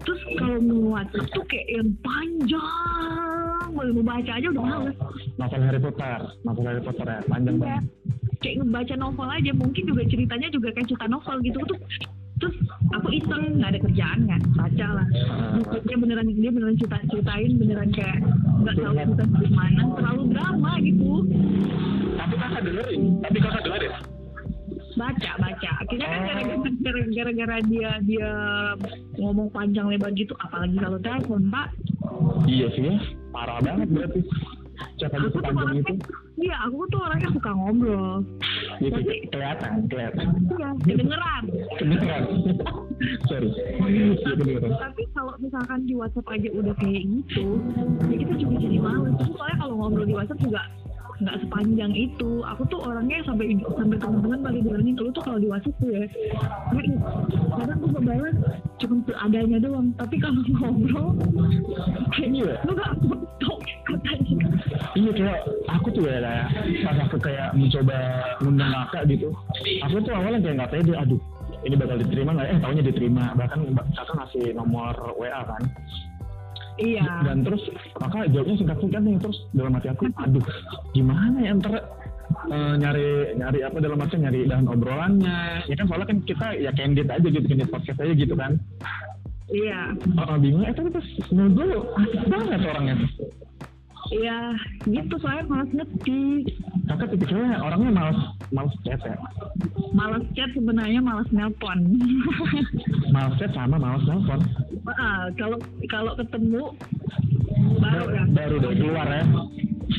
terus 0.00 0.20
kalau 0.34 0.58
mau 0.58 0.94
WhatsApp 0.94 1.28
tuh 1.30 1.44
kayak 1.46 1.66
yang 1.70 1.90
panjang. 2.00 3.66
Mau 3.68 3.84
mau 3.84 4.04
baca 4.04 4.32
aja 4.32 4.46
udah 4.48 4.64
males. 4.64 4.96
Novel 5.36 5.62
Harry 5.62 5.80
Potter, 5.80 6.18
novel 6.42 6.64
Harry 6.64 6.82
Potter 6.82 7.06
ya, 7.06 7.20
panjang 7.24 7.56
Iya. 7.56 7.62
banget. 7.62 7.84
kayak 8.38 8.56
ngebaca 8.62 8.94
novel 8.94 9.28
aja. 9.28 9.50
Mungkin 9.52 9.82
juga 9.84 10.02
ceritanya 10.04 10.48
juga 10.48 10.68
kayak 10.70 10.86
cerita 10.86 11.06
novel 11.06 11.36
gitu. 11.42 11.58
Tuh 11.64 11.78
terus 12.38 12.56
aku 12.92 13.08
iseng. 13.10 13.58
Nggak 13.58 13.70
ada 13.74 13.80
kerjaan 13.82 14.20
kan 14.24 14.40
baca 14.54 14.86
lah. 14.94 15.06
Ah. 15.26 15.78
dia 15.82 15.96
beneran 15.98 16.26
dia 16.30 16.50
beneran 16.50 16.76
cerita 16.78 16.98
ceritain 17.10 17.50
beneran 17.58 17.90
kayak 17.90 18.18
nggak 18.62 18.74
tahu 18.78 18.94
cerita 18.94 19.24
gimana. 19.42 19.80
Terlalu 19.98 20.22
drama 20.30 20.72
gitu. 20.78 21.10
Tapi 22.14 22.34
kakak 22.34 22.60
dengerin, 22.62 23.02
tapi 23.22 23.38
kakak 23.38 23.62
dengerin. 23.62 23.92
Baca 24.98 25.30
baca 25.38 25.70
akhirnya 25.78 26.06
kan 26.06 26.20
gara-gara 26.20 26.56
gara- 26.76 27.08
gara-gara 27.08 27.56
dia 27.64 27.90
dia 28.02 28.30
ngomong 29.16 29.48
panjang 29.48 29.86
lebar 29.86 30.10
gitu 30.12 30.34
apalagi 30.36 30.76
kalau 30.76 30.98
telepon 30.98 31.42
pak 31.48 31.68
Iya 32.44 32.66
sih 32.70 32.82
ya, 32.84 32.94
parah 33.28 33.60
banget 33.60 33.88
berarti. 33.88 34.20
Gitu 34.96 35.26
tuh 35.28 35.42
panjang 35.42 35.74
itu? 35.76 35.94
iya 36.38 36.54
aku 36.60 36.86
tuh 36.88 37.00
orangnya 37.00 37.30
suka 37.30 37.50
ngobrol 37.50 38.22
Ya, 38.78 38.88
Tapi- 38.88 39.26
kelihatan, 39.28 39.72
kelihatan. 39.86 40.26
iya 40.48 40.68
kedengeran 40.80 41.42
Kedengeran. 41.76 42.22
Sorry. 43.26 43.48
Iya 43.50 44.14
kedengeran. 44.24 44.70
tapi 44.76 45.02
kalau 45.12 45.34
misalkan 45.36 45.78
di 45.82 45.94
WhatsApp 45.94 46.26
aja 46.28 46.48
udah 46.52 46.74
kayak 46.76 47.02
gitu 47.04 47.46
ya 48.04 48.16
kita 48.16 48.34
juga 48.36 48.54
jadi 48.56 48.78
males 48.78 49.14
soalnya 49.28 49.56
kalau 49.58 49.74
ngobrol 49.76 50.04
di 50.04 50.14
WhatsApp 50.14 50.40
juga 50.40 50.62
nggak 51.18 51.36
sepanjang 51.42 51.92
itu 51.98 52.30
aku 52.46 52.62
tuh 52.70 52.78
orangnya 52.78 53.18
sampai 53.26 53.58
sampai 53.58 53.98
teman-teman 53.98 54.38
pada 54.38 54.58
bilangin 54.62 54.94
lu 54.94 55.10
tuh 55.10 55.22
kalau 55.26 55.38
di 55.42 55.50
WhatsApp 55.50 55.74
tuh 55.82 55.90
ya 55.90 56.04
kadang 57.58 57.78
gue 57.82 58.02
balas 58.02 58.36
cuma 58.78 58.96
seadanya 59.02 59.58
doang 59.58 59.90
tapi 59.98 60.16
kalau 60.22 60.42
ngobrol 60.62 61.10
Iya. 62.18 62.54
lu 62.62 62.72
gak 62.74 62.92
foto 63.02 63.52
katanya 63.86 64.48
Iya 64.98 65.10
kayak 65.14 65.40
aku 65.70 65.88
tuh 65.94 66.02
ya 66.10 66.18
kayak 66.18 66.46
pas 66.82 66.98
aku 67.06 67.16
kayak 67.22 67.48
mencoba 67.54 67.98
ngundang 68.42 68.72
kakak 68.72 69.02
gitu. 69.14 69.30
Aku 69.86 70.02
tuh 70.02 70.10
awalnya 70.10 70.42
kayak 70.42 70.56
nggak 70.58 70.72
pede, 70.74 70.92
aduh 70.98 71.20
ini 71.62 71.74
bakal 71.78 71.96
diterima 72.02 72.30
nggak? 72.34 72.48
Eh 72.50 72.58
taunya 72.58 72.82
diterima. 72.82 73.24
Bahkan 73.38 73.58
kakak 73.94 74.14
ngasih 74.18 74.44
nomor 74.58 74.94
WA 75.14 75.42
kan. 75.46 75.62
Iya. 76.78 77.06
Dan 77.26 77.44
terus 77.44 77.62
kakak 77.98 78.30
jawabnya 78.32 78.56
singkat-singkat 78.58 79.02
nih 79.02 79.16
terus 79.20 79.38
dalam 79.52 79.74
hati 79.76 79.88
aku, 79.92 80.10
aduh 80.18 80.44
gimana 80.94 81.36
ya 81.42 81.52
ntar 81.58 81.74
eh, 82.48 82.74
nyari 82.78 83.08
nyari 83.36 83.58
apa 83.66 83.78
dalam 83.82 84.02
arti 84.02 84.16
nyari 84.18 84.48
bahan 84.48 84.66
obrolannya. 84.70 85.68
Ya 85.68 85.74
kan 85.76 85.86
soalnya 85.90 86.08
kan 86.08 86.18
kita 86.24 86.46
ya 86.56 86.70
candid 86.72 87.08
aja 87.10 87.28
gitu 87.28 87.46
candid 87.46 87.68
podcast 87.68 87.98
aja 88.00 88.14
gitu 88.14 88.34
kan. 88.38 88.56
Iya. 89.48 89.96
Oh, 90.28 90.36
bingung. 90.36 90.64
Eh 90.64 90.76
tapi 90.76 90.92
pas 90.92 91.06
ngobrol 91.32 91.88
asik 91.96 92.22
banget 92.28 92.60
orangnya 92.68 92.96
iya 94.14 94.38
gitu 94.88 95.14
soalnya 95.20 95.44
malas 95.46 95.70
ngetik 95.74 96.44
kakak 96.88 97.08
tipikalnya 97.12 97.60
orangnya 97.60 97.90
males 97.92 98.20
males 98.48 98.74
chat 98.82 99.00
ya? 99.04 99.16
Malas 99.92 100.24
chat 100.32 100.48
sebenarnya 100.56 101.00
malas 101.04 101.28
nelpon. 101.32 102.00
Males 103.12 103.34
chat 103.36 103.52
sama 103.52 103.76
males 103.76 104.04
nelfon 104.08 104.40
Ah, 104.88 105.28
kalau 105.36 105.60
kalau 105.92 106.16
ketemu 106.16 106.72
baru 107.76 108.04
ya 108.08 108.24
baru 108.32 108.56
deh 108.56 108.72
keluar 108.72 109.06
ya? 109.12 109.24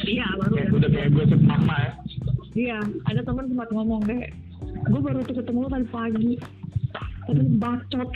Iya 0.09 0.27
baru 0.41 0.53
kayak 0.57 0.65
ya. 0.65 0.73
udah 0.73 0.89
kayak 0.89 1.09
gue 1.13 1.25
mama 1.45 1.75
ya? 1.77 1.91
Iya, 2.57 2.77
ada 3.05 3.21
teman 3.21 3.45
sempat 3.45 3.69
ngomong 3.69 4.01
deh, 4.09 4.25
gue 4.89 4.99
baru 4.99 5.21
tuh 5.21 5.37
ketemu 5.37 5.57
lo 5.61 5.69
tadi 5.69 5.87
pagi, 5.93 6.31
tapi 7.29 7.43
bacot 7.61 8.07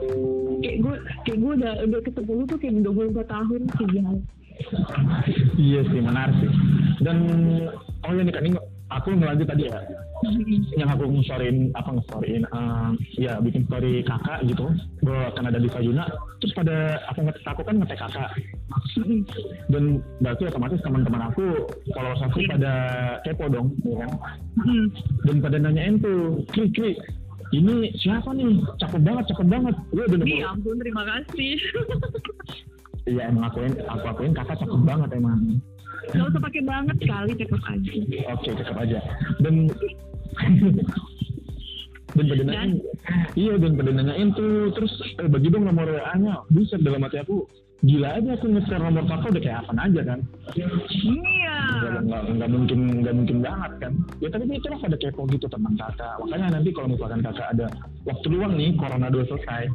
kayak 0.64 0.76
gue, 0.80 0.94
kayak 1.28 1.38
gue 1.38 1.52
udah 1.60 1.72
udah 1.84 2.00
ketemu 2.00 2.30
lu 2.32 2.44
tuh 2.48 2.58
kayak 2.58 2.74
22 2.80 3.20
tahun 3.28 3.60
kayak 3.76 3.90
gimana? 3.92 4.20
Iya 5.60 5.80
sih 5.88 6.00
menarik 6.00 6.36
sih. 6.40 6.50
Dan 7.02 7.16
oh 8.04 8.12
ya 8.12 8.22
nih 8.24 8.34
kan 8.34 8.44
ini 8.46 8.58
aku 8.88 9.08
ngelanjut 9.12 9.48
tadi 9.48 9.68
ya. 9.68 9.78
Yang 10.80 10.90
aku 10.96 11.04
nge-storyin 11.12 11.56
apa 11.76 11.90
nge-storyin 11.92 12.42
eh, 12.48 12.90
ya 13.20 13.36
bikin 13.44 13.68
story 13.68 14.00
kakak 14.00 14.40
gitu 14.48 14.64
bahwa 15.04 15.28
kan 15.36 15.44
ada 15.52 15.60
di 15.60 15.68
Sayuna 15.68 16.08
terus 16.40 16.56
pada 16.56 16.96
aku 17.12 17.20
aku 17.44 17.62
kan 17.66 17.76
ngetek 17.82 18.00
kakak. 18.00 18.30
Dan 19.68 20.00
berarti 20.24 20.42
otomatis 20.48 20.80
teman-teman 20.80 21.28
aku 21.28 21.68
followers 21.92 22.22
aku 22.24 22.38
Iya. 22.44 22.48
pada 22.56 22.72
kepo 23.28 23.44
dong 23.52 23.68
ya 23.84 23.96
kan? 24.04 24.10
Hmm. 24.56 24.86
dan 25.28 25.36
pada 25.44 25.56
nanyain 25.60 26.00
tuh 26.00 26.40
klik 26.52 26.72
klik 26.72 26.96
ini 27.54 27.94
siapa 28.02 28.34
nih? 28.34 28.58
Cakep 28.82 29.00
banget 29.06 29.24
cakep 29.30 29.46
banget. 29.46 29.74
Gue 29.94 30.04
udah 30.10 30.18
nemu 30.18 30.34
Ya 30.34 30.50
ampun, 30.50 30.76
terima 30.82 31.02
kasih. 31.06 31.54
iya 33.06 33.30
emang 33.30 33.46
akuin 33.48 33.72
aku 33.86 34.04
akuin 34.10 34.34
kakak 34.34 34.58
cakep 34.60 34.80
banget 34.82 35.10
emang 35.14 35.62
Gak 36.06 36.28
usah 36.30 36.38
pakai 36.38 36.62
banget 36.62 36.96
kali, 37.02 37.32
cakep 37.34 37.62
aja. 37.66 37.90
Oke, 38.30 38.50
cakep 38.54 38.76
aja. 38.78 38.98
Dan 39.42 39.66
dan 42.16 42.24
pada 42.30 42.42
nanyain, 42.46 42.78
iya 43.34 43.58
dan 43.58 43.74
pada 43.74 43.90
nanyain 43.90 44.30
tuh 44.38 44.70
terus 44.70 44.92
eh, 45.18 45.26
bagi 45.26 45.50
dong 45.50 45.66
nomor 45.66 45.90
WA-nya. 45.90 46.46
Bisa 46.54 46.78
dalam 46.78 47.02
hati 47.02 47.26
aku 47.26 47.42
gila 47.84 48.08
aja 48.16 48.30
aku 48.40 48.46
nge-share 48.48 48.80
nomor 48.80 49.04
kakak 49.04 49.36
udah 49.36 49.42
kayak 49.44 49.60
apa 49.60 49.72
aja 49.84 50.00
kan. 50.00 50.20
Iya. 50.56 51.56
Nggak, 52.06 52.48
mungkin 52.48 52.78
nggak 53.04 53.14
mungkin 53.14 53.38
banget 53.44 53.72
kan. 53.84 53.92
Ya 54.24 54.28
tapi 54.32 54.48
itu 54.48 54.66
lah 54.72 54.80
ada 54.80 54.96
kepo 54.96 55.28
gitu 55.28 55.46
tentang 55.46 55.76
kakak. 55.76 56.14
Makanya 56.24 56.56
nanti 56.56 56.72
kalau 56.72 56.88
misalkan 56.88 57.20
kakak 57.20 57.52
ada 57.52 57.66
waktu 58.08 58.26
luang 58.32 58.56
nih, 58.56 58.72
corona 58.80 59.12
dua 59.12 59.24
selesai, 59.28 59.68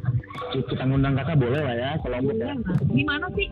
kita 0.66 0.82
ngundang 0.82 1.14
kakak 1.14 1.38
boleh 1.38 1.62
lah 1.62 1.76
ya 1.78 1.90
ke 2.02 2.08
Lombok 2.10 2.38
ya. 2.42 2.52
Di 2.90 3.02
mana 3.06 3.26
sih? 3.38 3.46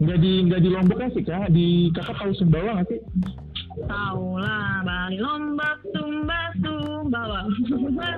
Nggak 0.00 0.18
di 0.18 0.32
nggak 0.50 0.60
di 0.66 0.70
Lombok 0.72 0.98
ya 0.98 1.08
sih 1.14 1.22
kak, 1.22 1.46
di 1.54 1.66
kakak 1.94 2.16
tahu 2.18 2.32
Sumbawa 2.34 2.80
nggak 2.80 2.88
sih? 2.90 3.00
Tahu 3.86 4.26
lah, 4.42 4.82
Bali 4.82 5.18
Lombok, 5.22 5.78
Sumba, 5.94 6.09
Sumbawa. 7.10 7.40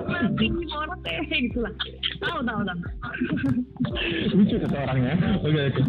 Masih 0.05 0.49
orang 0.77 0.99
teh 1.01 1.17
gitu 1.49 1.59
lah. 1.65 1.73
Tahu, 2.21 2.39
tahu, 2.45 2.61
tahu. 2.61 2.79
lucu 4.33 4.55
kata 4.57 4.77
orangnya 4.89 5.13
oke 5.43 5.59
oke 5.69 5.81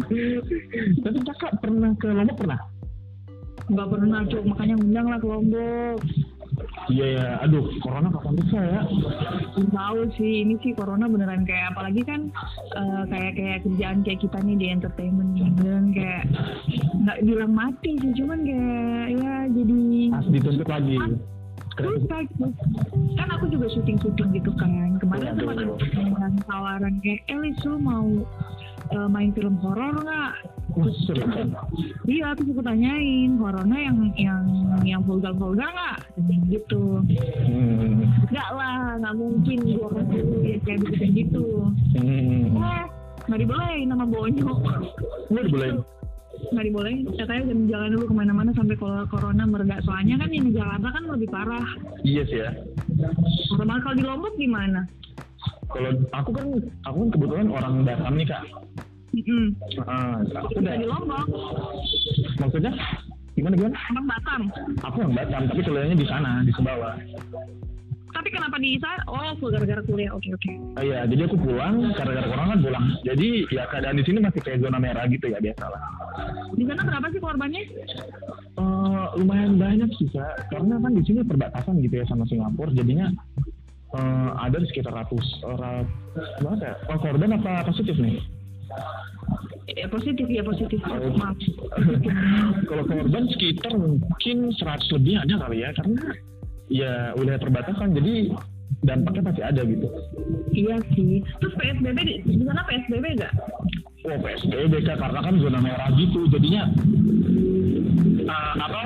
tapi 1.01 1.17
kakak 1.25 1.53
pernah 1.63 1.91
ke 1.97 2.07
Lombok 2.11 2.37
pernah 2.37 2.59
Gak 3.65 3.89
pernah, 3.89 4.21
cuk. 4.29 4.45
Makanya 4.45 4.75
undang 4.77 5.09
lah 5.09 5.17
ke 5.17 5.25
Lombok. 5.25 5.97
iya 6.87 7.05
ya 7.19 7.25
aduh 7.43 7.65
corona 7.83 8.07
kapan 8.13 8.33
bisa 8.39 8.59
ya 8.61 8.81
tahu 9.73 9.99
sih 10.15 10.45
ini 10.45 10.55
sih 10.63 10.71
corona 10.71 11.09
beneran 11.09 11.43
kayak 11.43 11.73
apalagi 11.73 11.99
kan 12.05 12.31
eh, 12.77 13.03
kayak 13.11 13.33
kayak 13.35 13.59
kerjaan 13.65 13.99
kayak 14.05 14.21
kita 14.23 14.37
nih 14.39 14.55
di 14.55 14.67
entertainment 14.71 15.33
beneran 15.59 15.91
kayak 15.91 16.23
nggak 17.03 17.19
bilang 17.27 17.51
mati 17.51 17.97
sih 17.99 18.11
cuman 18.21 18.39
kayak 18.45 19.07
ya 19.19 19.33
jadi 19.51 19.81
pas 20.13 20.27
dituntut 20.31 20.69
lagi 20.69 20.95
Keren. 21.75 21.99
gitu. 22.07 22.47
kan 23.19 23.27
aku 23.35 23.45
juga 23.51 23.67
syuting 23.71 23.97
syuting 23.99 24.29
gitu 24.35 24.51
kan 24.55 24.95
kemarin 24.99 25.35
sempat 25.35 25.55
ada 25.59 26.39
tawaran 26.47 26.93
kayak 27.03 27.21
Elis 27.27 27.59
lu 27.67 27.77
mau 27.79 28.07
eh, 28.95 29.07
main 29.11 29.35
film 29.35 29.59
horor 29.59 29.95
nggak 29.99 30.33
iya 32.07 32.35
aku 32.35 32.41
juga 32.51 32.71
tanyain 32.71 33.39
horornya 33.39 33.79
yang 33.79 33.97
yang 34.19 34.43
yang 34.83 35.01
vulgar 35.03 35.31
vulgar 35.35 35.67
nggak 35.71 35.99
gitu 36.47 37.03
Hmm. 37.45 38.07
Enggak 38.31 38.49
lah, 38.55 38.97
nggak 38.99 39.15
mungkin 39.15 39.57
gua 39.77 39.89
kasih 39.95 40.23
ya 40.43 40.57
kayak 40.65 40.79
gitu 40.89 41.05
gitu. 41.13 41.45
Hmm. 41.95 42.57
Eh, 42.59 42.85
nggak 43.29 43.39
dibolehin 43.41 43.91
sama 43.91 44.05
Bonyo. 44.07 44.51
Nggak 45.31 45.43
dibolehin. 45.49 45.77
Nggak 46.51 46.65
dibolehin. 46.67 46.99
Katanya 47.15 47.43
jangan 47.49 47.65
jalan 47.67 47.89
dulu 47.97 48.05
ke 48.07 48.15
mana-mana 48.15 48.49
sampai 48.53 48.75
kalau 48.77 49.03
corona 49.09 49.43
mereda. 49.43 49.77
Soalnya 49.83 50.15
kan 50.21 50.29
ini 50.31 50.49
Jakarta 50.53 50.87
kan 50.93 51.03
lebih 51.09 51.29
parah. 51.31 51.67
Iya 52.03 52.23
sih 52.29 52.39
ya. 52.43 52.51
Sama 53.55 53.81
kalau 53.81 53.95
di 53.97 54.05
Lombok 54.05 54.33
gimana? 54.37 54.81
Kalau 55.71 55.91
aku 56.13 56.29
kan, 56.31 56.45
aku 56.85 56.97
kan 57.01 57.09
kebetulan 57.11 57.47
orang 57.49 57.73
Batam 57.83 58.13
nih 58.15 58.27
kak. 58.29 58.43
Mm-mm. 59.15 59.45
Ah, 59.87 60.19
aku 60.43 60.59
udah. 60.59 60.75
di 60.75 60.87
Lombok, 60.87 61.25
Maksudnya 62.35 62.71
gimana 63.33 63.53
gimana? 63.55 63.75
orang 63.95 64.07
Batam. 64.07 64.41
Aku 64.83 64.97
yang 65.01 65.13
Batam, 65.15 65.41
tapi 65.49 65.61
kuliahnya 65.63 65.95
di 65.97 66.07
sana, 66.07 66.31
di 66.43 66.51
Sumbawa. 66.53 66.99
Tapi 68.15 68.31
kenapa 68.31 68.55
di 68.63 68.79
sana? 68.79 69.03
Oh, 69.11 69.35
gara-gara 69.51 69.83
kuliah. 69.83 70.15
Oke 70.15 70.31
oke. 70.31 70.51
Ah, 70.79 70.83
iya, 70.87 70.99
jadi 71.03 71.27
aku 71.27 71.35
pulang, 71.35 71.91
karena 71.99 72.11
gara 72.15 72.27
corona 72.31 72.51
kan 72.55 72.59
pulang. 72.63 72.85
Jadi 73.03 73.27
ya 73.51 73.67
keadaan 73.67 73.99
di 73.99 74.03
sini 74.07 74.23
masih 74.23 74.39
kayak 74.39 74.63
zona 74.63 74.79
merah 74.79 75.03
gitu 75.11 75.27
ya 75.27 75.43
biasa 75.43 75.65
lah. 75.67 75.81
Di 76.55 76.63
sana 76.63 76.81
berapa 76.87 77.07
sih 77.11 77.19
korbannya? 77.19 77.63
Eh, 78.55 79.05
lumayan 79.19 79.59
banyak 79.59 79.91
sih 79.99 80.07
kak 80.15 80.47
karena 80.47 80.79
kan 80.79 80.95
di 80.95 81.03
sini 81.03 81.27
perbatasan 81.27 81.75
gitu 81.83 81.99
ya 81.99 82.05
sama 82.07 82.23
Singapura 82.23 82.71
jadinya 82.71 83.11
eh, 83.91 84.29
ada 84.39 84.63
di 84.63 84.67
sekitar 84.71 84.95
ratus 84.95 85.43
rat, 85.43 85.83
berapa 86.39 86.63
ya? 86.63 86.75
Oh, 86.87 86.97
korban 87.03 87.35
apa 87.35 87.67
positif 87.67 87.99
nih 87.99 88.15
ya 89.75 89.91
positif 89.91 90.23
ya 90.29 90.45
positif 90.45 90.79
maaf 90.87 91.35
Kalau 92.69 92.83
korban 92.87 93.23
sekitar 93.33 93.75
mungkin 93.75 94.37
100 94.55 94.95
lebih 94.95 95.19
ada 95.19 95.35
kali 95.41 95.57
ya 95.67 95.69
karena 95.75 95.99
ya 96.69 97.13
wilayah 97.17 97.41
perbatasan 97.41 97.93
jadi 97.93 98.33
dampaknya 98.85 99.23
pasti 99.31 99.41
ada 99.41 99.61
gitu. 99.65 99.87
iya 100.53 100.77
sih 100.93 101.21
terus 101.41 101.53
psbb 101.57 101.97
di, 102.05 102.13
di 102.25 102.43
sana 102.45 102.61
psbb 102.65 103.05
nggak 103.17 103.33
Wah 104.05 104.21
PSBB 104.21 104.85
Kak, 104.85 105.01
karena 105.01 105.17
kan 105.17 105.33
zona 105.41 105.57
merah 105.57 105.89
gitu 105.97 106.29
jadinya 106.29 106.69
eh, 108.21 108.53
apa 108.61 108.85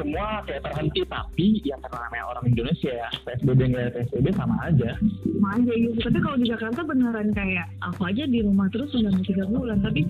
semua 0.00 0.40
kayak 0.48 0.64
terhenti 0.64 1.04
tapi 1.04 1.60
ya 1.60 1.76
karena 1.76 2.08
namanya 2.08 2.24
orang 2.32 2.44
Indonesia 2.48 2.88
ya 2.88 3.08
PSBB 3.20 3.60
nggak 3.68 3.92
PSBB 3.92 4.26
sama 4.32 4.56
aja. 4.64 4.96
sama 4.96 5.48
aja 5.60 5.72
gitu 5.76 5.98
tapi 6.00 6.18
kalau 6.24 6.36
di 6.40 6.46
Jakarta 6.48 6.80
beneran 6.88 7.28
kayak 7.36 7.68
aku 7.84 8.00
aja 8.08 8.24
di 8.24 8.40
rumah 8.40 8.72
terus 8.72 8.88
udah 8.96 9.12
tiga 9.20 9.44
bulan 9.44 9.84
tapi 9.84 10.08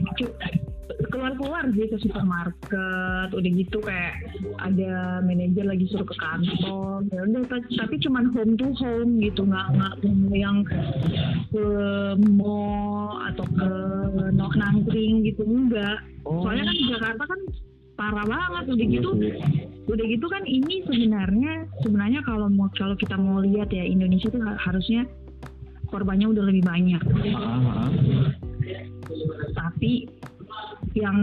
keluar 1.11 1.33
keluar 1.37 1.65
sih 1.75 1.87
ke 1.91 1.97
supermarket. 2.01 3.29
Udah 3.35 3.51
gitu 3.51 3.79
kayak 3.83 4.15
ada 4.63 5.19
manajer 5.21 5.67
lagi 5.67 5.85
suruh 5.91 6.07
ke 6.07 6.17
kantor. 6.17 7.05
Ya 7.11 7.21
udah 7.27 7.43
ta- 7.51 7.71
tapi 7.77 7.99
cuman 8.01 8.31
home 8.33 8.55
to 8.55 8.71
home 8.79 9.19
gitu. 9.19 9.45
Nggak 9.45 9.67
nggak 9.75 9.95
yang 10.33 10.63
ke 11.51 11.67
mall 12.33 13.21
atau 13.29 13.45
ke 13.45 13.71
nok 14.33 14.55
nangkring 14.57 15.27
gitu 15.27 15.43
enggak 15.45 16.01
Oh. 16.21 16.45
soalnya 16.45 16.69
kan 16.69 16.77
di 16.77 16.85
Jakarta 16.93 17.23
kan 17.25 17.41
parah 17.97 18.27
banget. 18.29 18.65
Udah 18.71 18.87
Iya 18.87 18.95
gitu 19.01 19.11
udah 19.91 20.07
gitu 20.07 20.27
kan 20.31 20.43
ini 20.47 20.87
sebenarnya 20.87 21.67
sebenarnya 21.83 22.21
kalau 22.23 22.47
mau 22.47 22.71
kalau 22.79 22.95
kita 22.95 23.19
mau 23.19 23.43
lihat 23.43 23.75
ya 23.75 23.83
Indonesia 23.83 24.31
tuh 24.31 24.39
ha- 24.45 24.61
harusnya 24.61 25.03
korbannya 25.91 26.31
udah 26.31 26.45
lebih 26.47 26.63
banyak. 26.63 27.03
Ah, 27.35 27.91
ah. 27.91 27.91
tapi 29.51 30.07
yang 30.93 31.19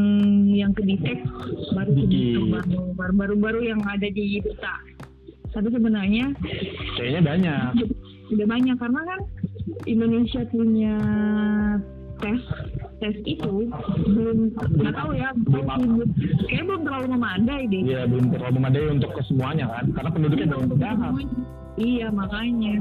yang 0.47 0.71
kedetek 0.71 1.23
baru 1.71 1.91
Dikit. 1.91 2.07
segitu 2.07 2.41
baru 2.47 2.79
baru 2.93 3.13
baru 3.13 3.35
baru 3.35 3.59
yang 3.65 3.81
ada 3.83 4.07
di 4.07 4.39
berita 4.39 4.75
tapi 5.47 5.67
sebenarnya 5.69 6.31
Kayaknya 6.95 7.21
banyak. 7.23 7.71
udah 8.29 8.47
banyak 8.47 8.75
karena 8.77 9.01
kan 9.03 9.19
Indonesia 9.83 10.41
punya 10.47 10.95
tes 12.17 12.41
tes 12.97 13.15
itu 13.23 13.69
belum 14.05 14.51
nggak 14.53 14.93
tahu 14.93 15.11
ya 15.13 15.29
Belum 15.45 16.01
kayak 16.45 16.65
belum 16.65 16.81
terlalu 16.83 17.07
memadai 17.13 17.63
deh 17.67 17.81
Iya 17.85 18.01
belum 18.05 18.25
terlalu 18.29 18.53
memadai 18.57 18.85
untuk 18.91 19.11
ke 19.13 19.21
semuanya 19.25 19.65
kan 19.69 19.85
karena 19.93 20.09
penduduknya 20.11 20.47
belum 20.49 20.65
banyak. 20.73 21.13
Iya 21.77 22.09
makanya. 22.09 22.73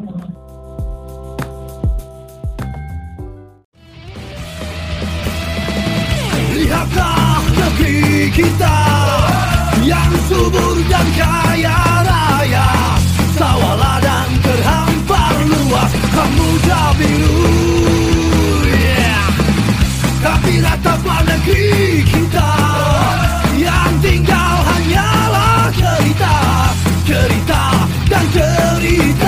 Lihatlah 6.66 7.46
negeri 7.46 8.26
kita 8.34 8.78
yang 9.86 10.10
subur 10.26 10.82
dan 10.90 11.06
kaya 11.14 11.78
raya 12.02 12.66
Sawah 13.38 13.78
ladang 13.78 14.34
terhampar 14.42 15.46
luas 15.46 15.94
Samudra 16.10 16.90
biru 16.98 17.54
yeah. 18.66 19.30
Tapi 20.18 20.58
rataplah 20.58 21.22
negeri 21.22 22.02
kita 22.02 22.50
Yang 23.54 23.92
tinggal 24.02 24.54
hanyalah 24.66 25.70
cerita 25.70 26.34
Cerita 27.06 27.62
dan 28.10 28.26
Cerita 28.34 29.25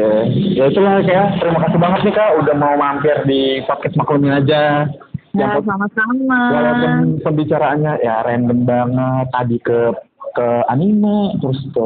Oke, 0.00 0.32
ya 0.56 0.64
itulah 0.72 1.04
kayak 1.04 1.44
terima 1.44 1.60
kasih 1.60 1.76
banget 1.76 2.00
nih 2.08 2.14
kak 2.16 2.30
udah 2.40 2.54
mau 2.56 2.72
mampir 2.80 3.16
di 3.28 3.60
podcast 3.68 4.00
maklumin 4.00 4.32
aja. 4.32 4.88
Ya 5.36 5.60
sama-sama. 5.60 6.40
walaupun 6.50 7.20
pembicaraannya 7.20 8.00
ya 8.00 8.24
random 8.24 8.64
banget 8.64 9.26
tadi 9.28 9.56
ke 9.60 9.92
ke 10.32 10.48
anime 10.72 11.36
terus 11.44 11.60
ke 11.76 11.84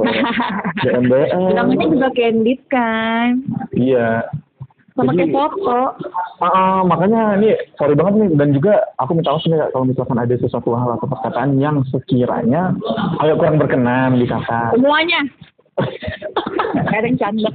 BMBM. 0.86 1.58
Namanya 1.58 1.86
juga 1.98 2.08
candid 2.14 2.60
kan. 2.70 3.42
Iya. 3.74 4.30
Sama 4.94 5.10
kayak 5.10 5.34
foto. 5.34 5.98
Ah, 6.38 6.46
ah, 6.46 6.78
makanya 6.86 7.34
ini 7.42 7.50
sorry 7.74 7.98
banget 7.98 8.14
nih 8.14 8.30
dan 8.38 8.54
juga 8.54 8.94
aku 9.02 9.18
minta 9.18 9.34
maaf 9.34 9.42
nih 9.42 9.58
Kak, 9.58 9.70
kalau 9.74 9.84
misalkan 9.90 10.18
ada 10.22 10.34
sesuatu 10.38 10.70
hal 10.78 10.94
atau 10.94 11.10
perkataan 11.10 11.58
yang 11.58 11.82
sekiranya 11.90 12.78
agak 13.18 13.42
kurang 13.42 13.58
berkenan 13.58 14.22
di 14.22 14.26
kakak. 14.30 14.70
Semuanya. 14.70 15.26
Kadang 16.93 17.16
canda. 17.18 17.51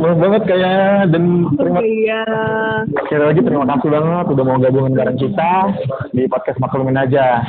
Maaf 0.00 0.16
banget 0.16 0.42
kayak 0.48 1.12
dan 1.12 1.24
terima 1.56 1.80
Iya. 1.84 2.22
sekali 3.04 3.24
lagi 3.28 3.40
terima 3.44 3.64
kasih 3.68 3.88
banget 3.92 4.26
udah 4.32 4.44
mau 4.44 4.58
gabungin 4.58 4.96
bareng 4.96 5.18
kita 5.20 5.52
di 6.12 6.24
podcast 6.28 6.60
maklumin 6.60 6.96
aja. 6.96 7.44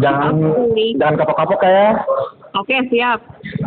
Jangan 0.00 0.34
jangan 0.96 1.16
kapok-kapok 1.18 1.58
kayak. 1.60 2.00
Oke 2.56 2.76
siap. 2.88 3.20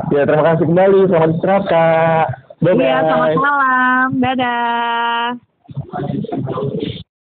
Ya 0.10 0.26
terima 0.26 0.44
kasih 0.54 0.66
kembali 0.66 1.00
selamat 1.08 1.30
istirahat 1.38 1.66
kak. 1.70 2.26
Bye 2.64 2.74
Iya 2.80 2.98
selamat 3.04 3.36
malam. 3.38 4.08
Dadah. 4.18 5.38